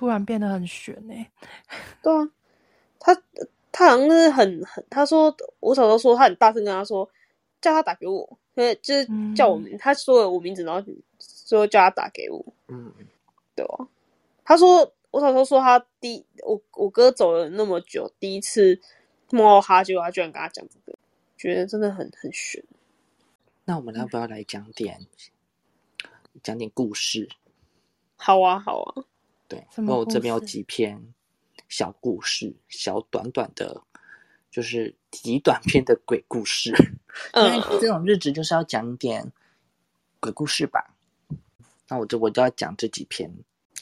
[0.00, 1.14] 突然变得很悬呢、
[2.02, 2.30] 对啊，
[2.98, 3.14] 他
[3.70, 7.06] 他好像是很很，他说我小时候说他很大声跟他说，
[7.60, 10.82] 叫他打给我，因为就是叫我名，他说了我名字，然后
[11.18, 12.90] 说叫他打给我，嗯，
[13.54, 13.86] 对啊，
[14.42, 18.80] 他说我小时候说他第我我哥走了那么久，第一次
[19.28, 20.98] 梦到他，结果他居然跟他讲这个，
[21.36, 22.64] 觉得真的很很悬。
[23.66, 24.98] 那我们要不要来讲点
[26.42, 27.28] 讲点故事？
[28.16, 29.04] 好啊，好啊，
[29.50, 31.12] 对，什么因为我这边有几篇
[31.68, 33.82] 小故事，小短短的，
[34.50, 36.70] 就是极短篇的鬼故事。
[37.34, 39.32] 因为嗯这种日子就是要讲点
[40.20, 40.94] 鬼故事吧。
[41.88, 43.28] 那我就我就要讲这几篇。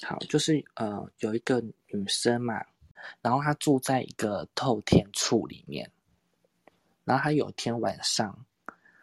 [0.02, 2.64] 好，就是呃，有一个女生嘛，
[3.20, 5.90] 然后她住在一个透天处里面，
[7.04, 8.46] 然后她有一天晚上，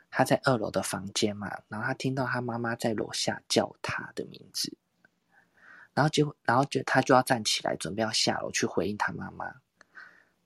[0.10, 4.74] 她在二楼的房间嘛，然后她听到她妈妈在楼下叫她的名字，
[5.96, 9.46] 然后结果，然后就他就要站起来准备要下楼去回应他妈妈，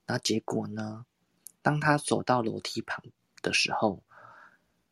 [0.05, 1.05] 然后结果呢，
[1.61, 3.03] 当他走到楼梯旁
[3.41, 4.01] 的时候，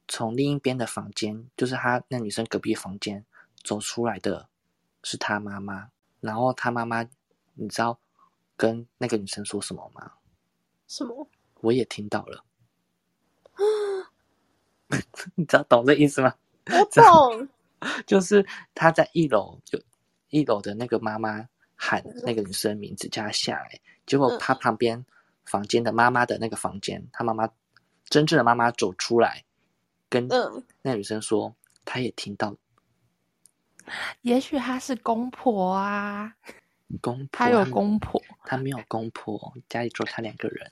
[0.08, 3.24] 从另一边的房间，就是他那女生隔壁房间
[3.64, 4.50] 走出来的
[5.04, 7.08] 是他妈妈，然后他妈妈，
[7.54, 8.00] 你知道
[8.58, 10.14] 跟那个女生说什么吗？
[10.88, 11.30] 什么？
[11.62, 12.44] 我也听到了，
[15.36, 16.34] 你知道懂这意思吗？
[16.66, 17.48] 我懂。
[18.08, 18.44] 就是
[18.74, 19.80] 他在一楼，就
[20.30, 25.06] 一楼的那个妈妈喊那个女生名字叫她下来，结果嗯她旁边
[25.46, 27.50] 房间的妈妈的那个房间，她妈妈
[28.06, 29.44] 真正的妈妈走出来，
[30.10, 31.56] 跟嗯那女生说，
[31.86, 32.56] 她也听到
[34.22, 36.34] 也许她是公婆啊，
[37.02, 40.72] 公婆，她有公婆，她没有公婆，家里只有她两个人，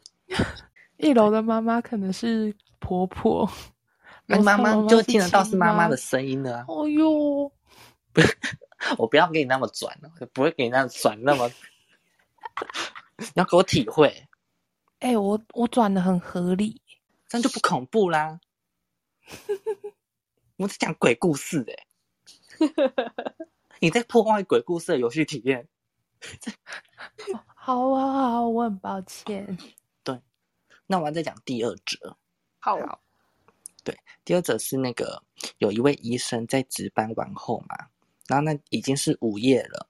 [0.97, 3.49] 一楼的妈妈可能是婆婆，
[4.26, 5.95] 那妈妈妈就听得到是亲妈妈的。
[5.95, 6.66] 声音了啊！
[6.68, 7.51] 哦哟，
[8.97, 11.49] 我不要给你那么转了，不会给你那么转那么，
[13.18, 14.28] 你要给我体会，
[14.99, 16.82] 哎、我我转的很合理，
[17.28, 18.39] 这样就不恐怖啦。
[20.57, 21.88] 我在讲鬼故事哎、
[23.80, 25.68] 你在破坏鬼故事的游戏体验。
[27.55, 29.57] 好啊好啊，我很抱歉。
[30.03, 30.22] 对
[30.88, 32.16] 那我要再讲第二者，
[32.59, 32.78] 好，
[33.84, 35.22] 对第二者是那个
[35.57, 37.89] 有一位医生在值班完后嘛，
[38.28, 39.88] 然后那已经是午夜了，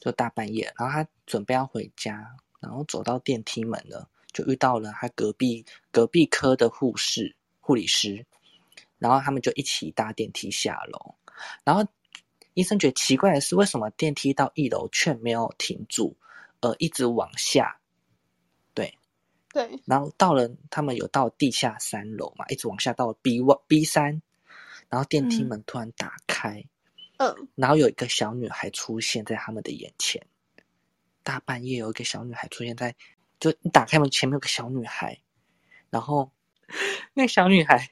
[0.00, 8.24] 就大半夜，然后他准备要回家，然后走到电梯门了，就遇到了他隔壁隔壁科的护士护理师，
[8.98, 11.14] 然后他们就一起搭电梯下楼，
[11.64, 11.86] 然后
[12.54, 16.16] 医生觉得奇怪的是，为什么电梯到一楼却没有停住，
[16.60, 17.80] 而一直往下？
[18.74, 18.96] 对，
[19.52, 24.20] 对，然后到了他们有到地下三楼嘛，一直往下到了 B one B 三，
[24.88, 25.48] 然后电梯嗯。
[25.48, 26.68] 门突然打开，嗯
[27.54, 30.24] 然后有一个小女孩出现在他们的眼前。
[31.22, 32.94] 大半夜有一个小女孩出现在，
[33.40, 35.18] 就你打开门前面有个小女孩，
[35.88, 36.30] 然后
[37.14, 37.90] 那小女孩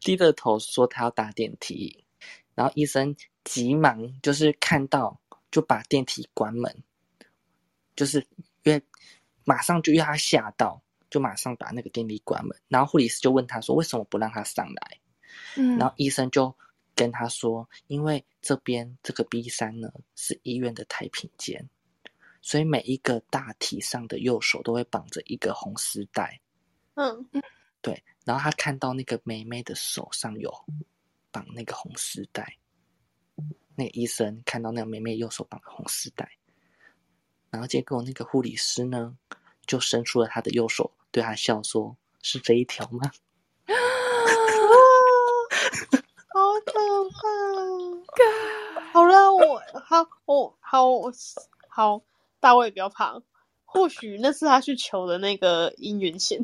[0.00, 2.04] 低着头说她要搭电梯，
[2.54, 6.84] 然后医生急忙就是看到就把电梯关门，
[7.96, 8.24] 就是
[8.62, 8.80] 因为
[9.44, 15.00] 马上就要她吓到，就马上把那个电梯关门，然后护理师就问她说为什么不让她上来？
[15.56, 16.56] 嗯，然后医生就
[16.98, 21.70] 跟他说，因为这边这个 B 三呢是医院的太平间，
[22.42, 26.40] 所以每一个大体上的右手都会绑着一个红丝带。
[26.94, 27.30] 嗯
[27.80, 30.52] 对，然后他看到那个妹妹的手上有
[31.30, 32.58] 绑那个红丝带，
[33.76, 36.28] 那个医生看到那个妹妹右手绑的红丝带，
[37.50, 39.16] 然后结果那个护理师呢
[39.66, 43.08] 就伸出了他的右手，对他笑说：“是这一条吗？”
[46.30, 46.57] 好可
[47.10, 47.18] 怕！
[48.92, 51.12] 好了，我好，我好，我
[51.68, 52.02] 好，
[52.40, 53.20] 大卫不要怕，
[53.64, 56.42] 或许那是他去求的那个姻缘线。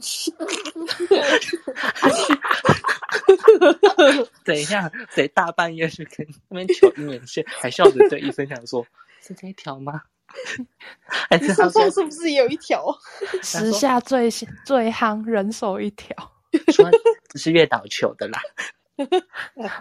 [4.44, 8.86] 等一下，谁大半夜去跟那边求姻缘线，还笑着对医生讲说
[9.20, 10.02] ：“是这一条吗？”
[11.06, 12.98] 还是他说是不是也有一条？
[13.42, 14.28] 时下最
[14.64, 16.32] 最夯，人手一条。
[16.72, 16.88] 说
[17.30, 18.40] 只是月岛求的啦？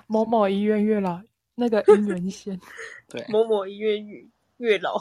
[0.08, 1.22] 某 某医院月老
[1.56, 2.60] 那个 姻缘线，
[3.08, 4.26] 对，某某医院月
[4.58, 4.98] 月老。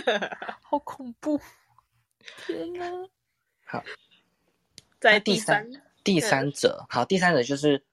[0.62, 1.40] 好恐怖！
[2.46, 2.86] 天哪！
[5.00, 5.70] 在第第三，
[6.02, 7.84] 第三者，好，第三者就是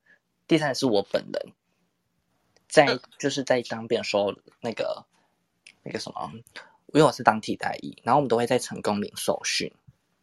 [0.47, 1.53] 第三者是我本人。
[2.67, 5.05] 在就是在当兵的时候，那个
[5.83, 6.31] 那个什么，
[6.93, 9.69] 因为我是当替代役，然后我们都会在成功领受训，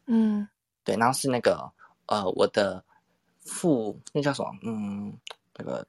[0.07, 0.49] 嗯
[0.83, 1.71] 对，然后是那个
[2.07, 2.83] 呃我的
[3.49, 5.17] 副那叫什么，嗯，
[5.55, 5.85] 那个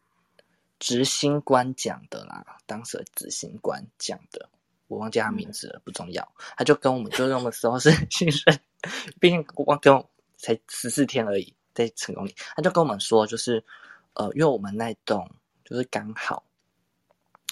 [0.78, 4.48] 执行官讲的啦，当时的执行官讲的，
[4.88, 8.58] 我忘记他名字了，不重要，他就跟我们就用的时候是新生，
[9.20, 13.64] 毕竟我跟我才十四天而已，在成功里，他就跟我们说，就是
[14.14, 15.30] 呃，因为我们那栋
[15.64, 16.42] 就是刚好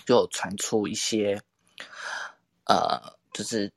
[0.07, 1.41] 就有传出一些
[2.65, 2.99] 呃，
[3.33, 3.71] 就是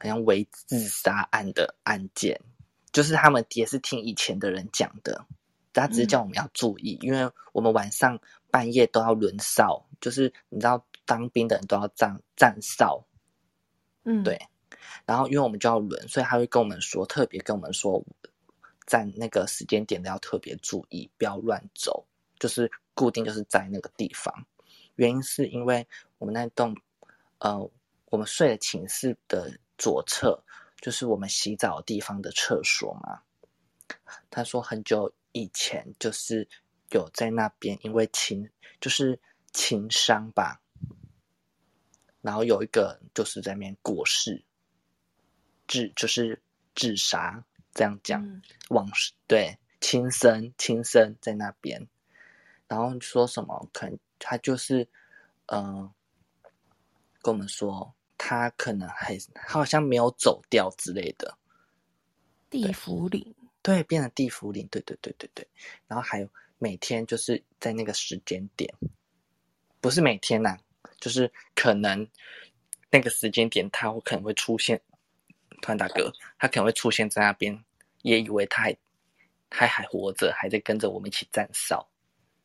[0.00, 2.40] 好像为自杀案的案件，
[2.96, 5.22] 就是他们也是听以前的人讲的，
[5.74, 8.18] 他只是叫我们要注意，因为我们晚上
[8.50, 13.04] 半夜都要轮哨，就是你知道当兵的人都要站站哨，
[14.04, 14.40] 嗯，对。
[15.04, 18.02] 然后因为我们就要轮，所以他会跟我们说，特别跟我们说，
[18.86, 22.02] 在那个时间点的要特别注意，不要乱走，
[22.38, 24.32] 就是固定就是在那个地方。
[24.94, 25.86] 原因是因为
[26.16, 26.74] 我们那栋，
[27.40, 27.70] 呃，
[28.06, 30.42] 我们睡的寝室的左侧
[30.80, 33.22] 就是我们洗澡地方的厕所嘛。
[34.30, 36.48] 他说很久以前就是
[36.90, 38.50] 有在那边因为情
[38.80, 39.20] 就是
[39.52, 40.60] 情伤吧，
[42.20, 44.44] 然后有一个就是在那边过世，
[45.68, 46.42] 自就是
[46.74, 51.88] 自杀这样讲，嗯往事对轻生轻生在那边，
[52.66, 54.88] 然后说什么可能他就是
[55.46, 55.94] 嗯、呃
[57.22, 61.36] 跟我们说他可能还他好像没有走掉之类的，
[62.50, 65.46] 地府里，对，变成地府灵，对对对对对，
[65.86, 68.72] 然后还有每天就是在那个时间点，
[69.80, 70.56] 不是每天呐、
[71.00, 72.08] 就是可能
[72.90, 74.80] 那个时间点他会可能会出现，
[75.60, 77.64] 突然大哥，他可能会出现在那边，
[78.02, 78.76] 也以为他还
[79.50, 81.86] 他还活着，还在跟着我们一起站哨。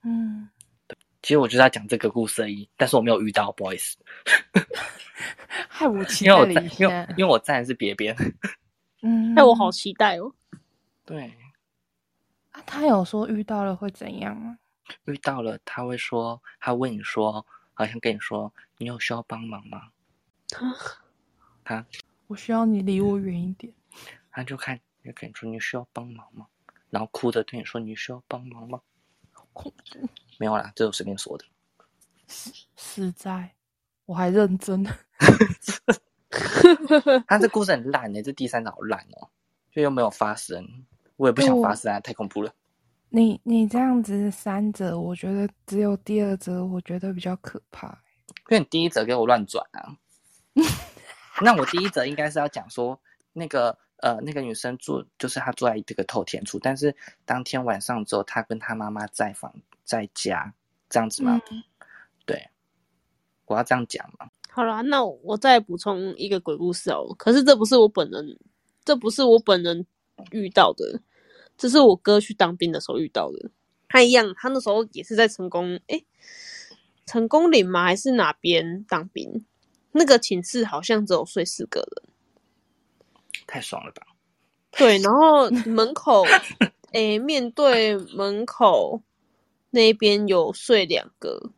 [0.03, 0.49] 嗯，
[1.21, 3.97] 其实我就是要讲这个故事而已，但是我没有遇到，不好意思，
[5.69, 8.15] 害我期因为我在待了一，下，因为因为我站的是别边。
[9.03, 10.33] 嗯，害我好期待哦。
[11.05, 11.35] 对，
[12.51, 14.57] 啊，他有说遇到了会怎样吗？
[15.05, 19.89] 遇到了他会说，他问你说，好像跟你说，你有需要帮忙吗？
[21.63, 21.85] 他
[22.27, 23.73] 我需要你离我远一点。
[24.31, 26.47] 他就看，就跟你说你需要帮忙吗？
[26.89, 28.81] 然后哭着对你说你需要帮忙吗？
[29.53, 29.73] 恐
[30.41, 31.45] 没有啦，这我随便说的。
[32.75, 33.53] 实在，
[34.07, 34.83] 我还认真。
[37.27, 39.29] 他 这故事很烂呢、这第三集好烂哦，
[39.71, 40.67] 就又没有发生，
[41.15, 42.51] 我也不想发生啊，太恐怖了。
[43.09, 48.01] 你你这样子三折，我觉得只有第二折，我觉得比较可怕。
[48.49, 49.95] 因为你第一则给我乱转啊。
[51.43, 52.99] 那我第一则应该是要讲说，
[53.31, 59.53] 那个呃，那个女生住，就是她住在这个透天处，但是当天晚上之后，她跟她妈妈在房
[59.99, 60.53] 在家，
[60.89, 61.41] 这样子吗？
[61.51, 61.61] 嗯
[62.25, 62.49] 对，
[63.45, 64.29] 我要这样讲吗？
[64.49, 67.13] 好啦，那我再补充一个鬼故事哦。
[67.17, 68.39] 可是这不是我本人，
[68.85, 69.85] 这不是我本人
[70.31, 71.01] 遇到的，
[71.57, 73.51] 这是我哥去当兵的时候遇到的。
[73.89, 76.05] 他一样，他那时候也是在成功，诶，
[77.05, 77.83] 成功岭吗？
[77.83, 79.45] 还是哪边当兵？
[79.91, 82.13] 那个寝室好像只有睡四个人。
[83.45, 84.07] 太爽了吧！
[84.71, 86.23] 对，然后门口，
[86.93, 89.01] 诶，面对门口
[89.71, 91.51] 那边有睡两个，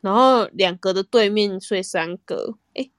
[0.00, 2.90] 然后两个的对面睡三个，诶，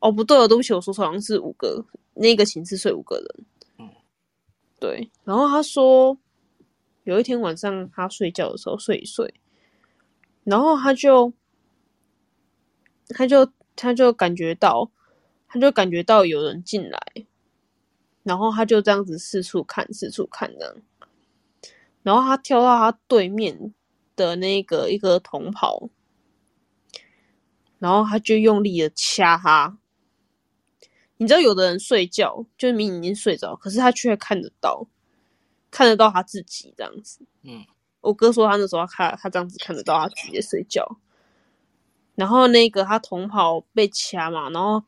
[0.00, 3.46] 哦不对哦，对不起，我说错，好像是五个，那个寝室睡五个人。
[3.78, 3.90] 嗯，
[4.78, 6.18] 对，然后他说
[7.04, 9.32] 有一天晚上他睡觉的时候睡一睡，
[10.44, 11.32] 然后他就
[13.08, 14.90] 他就他就感觉到，
[15.46, 17.00] 他就感觉到有人进来。
[18.22, 20.76] 然后他就这样子四处看，四处看这样。
[22.02, 23.72] 然后他跳到他对面
[24.20, 25.88] 的那个一个同袍，
[27.78, 29.78] 然后他就用力的掐他。
[31.16, 34.86] 你知道，有的人睡觉就是明明已经睡着，可是他却看得到，
[35.70, 37.24] 看得到他自己这样子。
[37.42, 37.64] 嗯，
[38.02, 40.98] 我哥说他那时候他他这样子看得到他自己在睡觉。
[42.14, 44.84] 然后那个他同袍被掐嘛，然后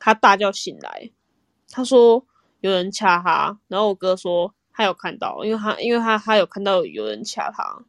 [0.00, 1.12] 他大叫醒来，
[1.70, 2.26] 他说。
[2.62, 7.84] 有人掐他，然后我哥说他有看到，因为他因为他他有看到有人掐他，嗯，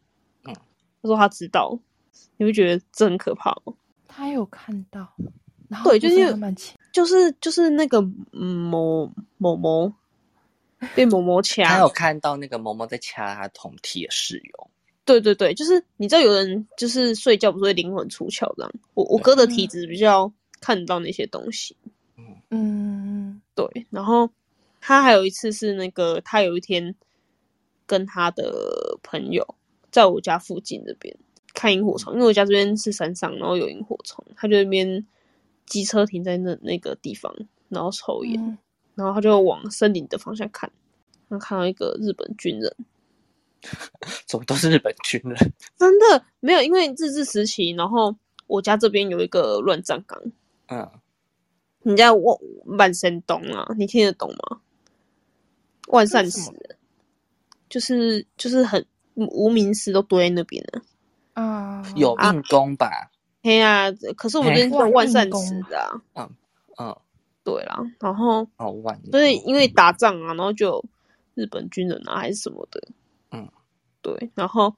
[1.04, 1.78] 他说他知道，
[2.38, 3.74] 你会觉得这很可怕吗？
[4.08, 5.14] 他有看到，
[5.70, 6.36] 然后对就是
[6.92, 8.00] 就是就是那个
[8.32, 8.42] 嗯
[8.72, 9.94] 某某某
[10.96, 14.70] 被某某 掐，他有看到那个某某在掐他同梯的室友，
[15.06, 20.32] 对对对，就是你知道有人就是睡觉不是会灵魂出窍这样，我我哥的体质比较
[20.62, 21.76] 看得到那些东西，
[22.50, 24.30] 嗯对，然后。
[24.86, 26.94] 他还有一次是那个，他有一天
[27.86, 29.56] 跟他的朋友
[29.94, 31.16] 在我家附近这边
[31.54, 35.06] 看萤火虫，因为我家这边是山上，然后有萤火虫，他就那边
[35.68, 37.32] 机车停在那那个地方，
[37.70, 38.58] 然后抽烟，嗯
[38.96, 40.72] 然后他就往森林的方向看，
[41.30, 42.76] 他看到一个日本军人，
[44.26, 45.36] 怎么都是日本军人？
[45.78, 48.16] 真的没有，因为日治时期，然后
[48.48, 50.20] 我家这边有一个乱葬岗，
[50.68, 50.92] 嗯，
[51.84, 54.62] 你家万万山东啊，你听得懂吗？
[55.90, 56.58] 万善祠这是什么
[57.70, 58.86] 就是就是很
[59.16, 60.82] 无名氏都堆在那边了。
[61.34, 63.10] 啊，有硬工吧？
[63.42, 66.30] 嘿呀、可是我这边是哇万善祠的啊，
[66.78, 66.96] 嗯，
[67.44, 70.86] 对啦，然后哦，万所以因为打仗啊，然后就
[71.34, 72.82] 日本军人啊还是什么的，
[73.32, 73.50] 嗯，
[74.02, 74.74] 对，然后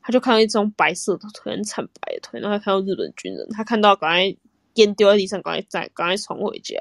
[0.00, 4.36] 他就看到一张白色的腿，很惨白的腿，然后他看到日本军人，他看到赶快
[4.74, 6.80] 烟丢在地上，赶快再赶快冲回家，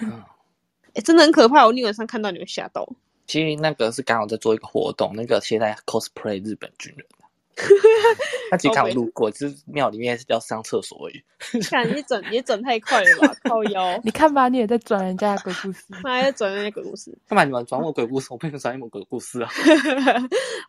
[0.00, 0.22] 嗯
[0.94, 2.88] 哎、真的很可怕，我那晚上看到你们吓到。
[3.26, 7.06] 其实那个是刚好在做一个活动，那个现在 cosplay 日本军人。
[8.50, 11.22] 他其实刚好路过，就是庙里面是要上厕所而已。
[11.68, 15.84] 看你整你整太快了吧，靠腰， 你看吧，你也在转人家的鬼故事。
[16.02, 17.16] 他还在转人家鬼故事。
[17.28, 18.28] 干嘛你们转我鬼故事？
[18.30, 19.50] 我不能转你们鬼故事啊！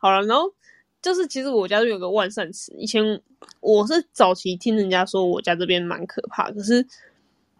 [0.01, 0.53] 好了，然后
[1.01, 3.01] 就是其实我家就有个万善祠，以前
[3.61, 6.85] 我是早期听人家说我家这边蛮可怕，可是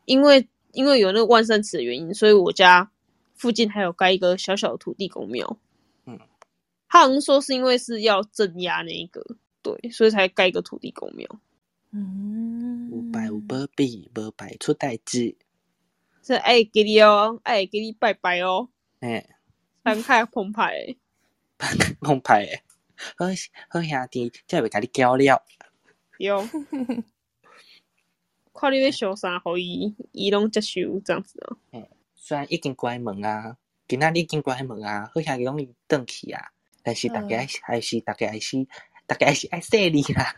[0.03, 2.91] 因为因为有那个万善祠的原因，所以我家
[3.43, 5.59] 附近还有盖一个小小的土地公庙。
[6.05, 6.17] 嗯，
[6.87, 9.21] 他好像说是因为是要镇压那一个，
[9.61, 11.27] 对，所以才盖一个土地公庙。
[11.91, 15.35] 嗯，五百五百比，五百出代志。
[16.21, 18.69] 是爱给你哦，爱给你拜拜哦，
[19.01, 19.27] 哎，
[19.83, 20.95] 三开澎湃的。
[21.99, 22.63] 弄牌诶，
[23.17, 23.25] 好
[23.67, 25.43] 好兄弟，这袂甲你交了。
[26.17, 26.47] 有，
[28.55, 31.57] 看你要小啥，互伊伊拢接受这样子啊。
[32.25, 36.41] 虽然已经关门啊，今仔日已经关门啊，好兄弟拢已转去啊，
[36.81, 38.65] 但是大家还是还是大家还是
[39.05, 40.33] 大家还是爱说你啦。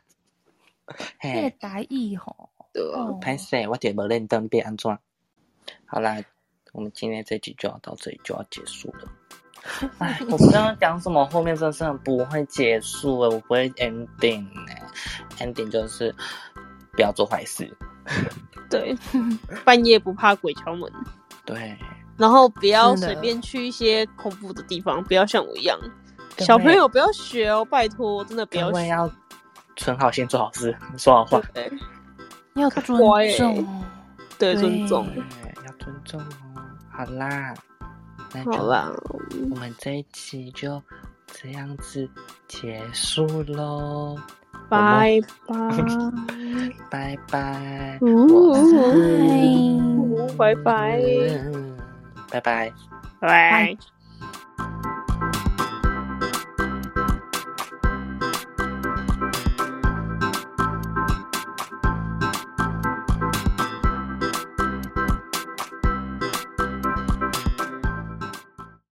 [0.87, 0.95] 这
[1.29, 3.19] 嘿，达意吼，对啊，哦。
[3.21, 4.97] 歹势，我点无认灯被安怎？
[5.85, 6.19] 好啦，
[6.73, 9.07] 我们今天这集就要到这里就要结束了。
[10.01, 14.73] 哎，我不知道讲什么，后面真的是很不会结束诶，我不会 ending 呢、
[15.37, 16.11] ending 就是
[16.93, 17.71] 不要做坏事，
[18.71, 18.95] 对，
[19.63, 20.91] 半夜不怕鬼敲门，
[21.45, 21.77] 对，
[22.17, 25.79] 然后不要随便去一些恐怖的地方，不要像我一样。
[26.39, 28.73] 小朋友不要学哦，拜托，真的不要学。
[28.73, 29.11] 各要
[29.77, 31.71] 存好心，做好事，说好话，对
[32.55, 33.83] 要尊欸重。
[34.37, 35.07] 对，对尊重。
[35.13, 35.23] 对，
[35.65, 36.61] 要尊重哦。
[36.89, 37.53] 好啦，
[38.33, 38.91] 那就好啦，
[39.51, 40.81] 我们这一期就
[41.27, 42.09] 这样子
[42.47, 44.17] 结束喽，
[44.69, 45.57] 拜拜，
[46.89, 47.99] 拜拜，
[50.37, 51.75] 拜拜，嗯
[52.31, 52.71] 拜拜。
[53.19, 53.94] 拜拜。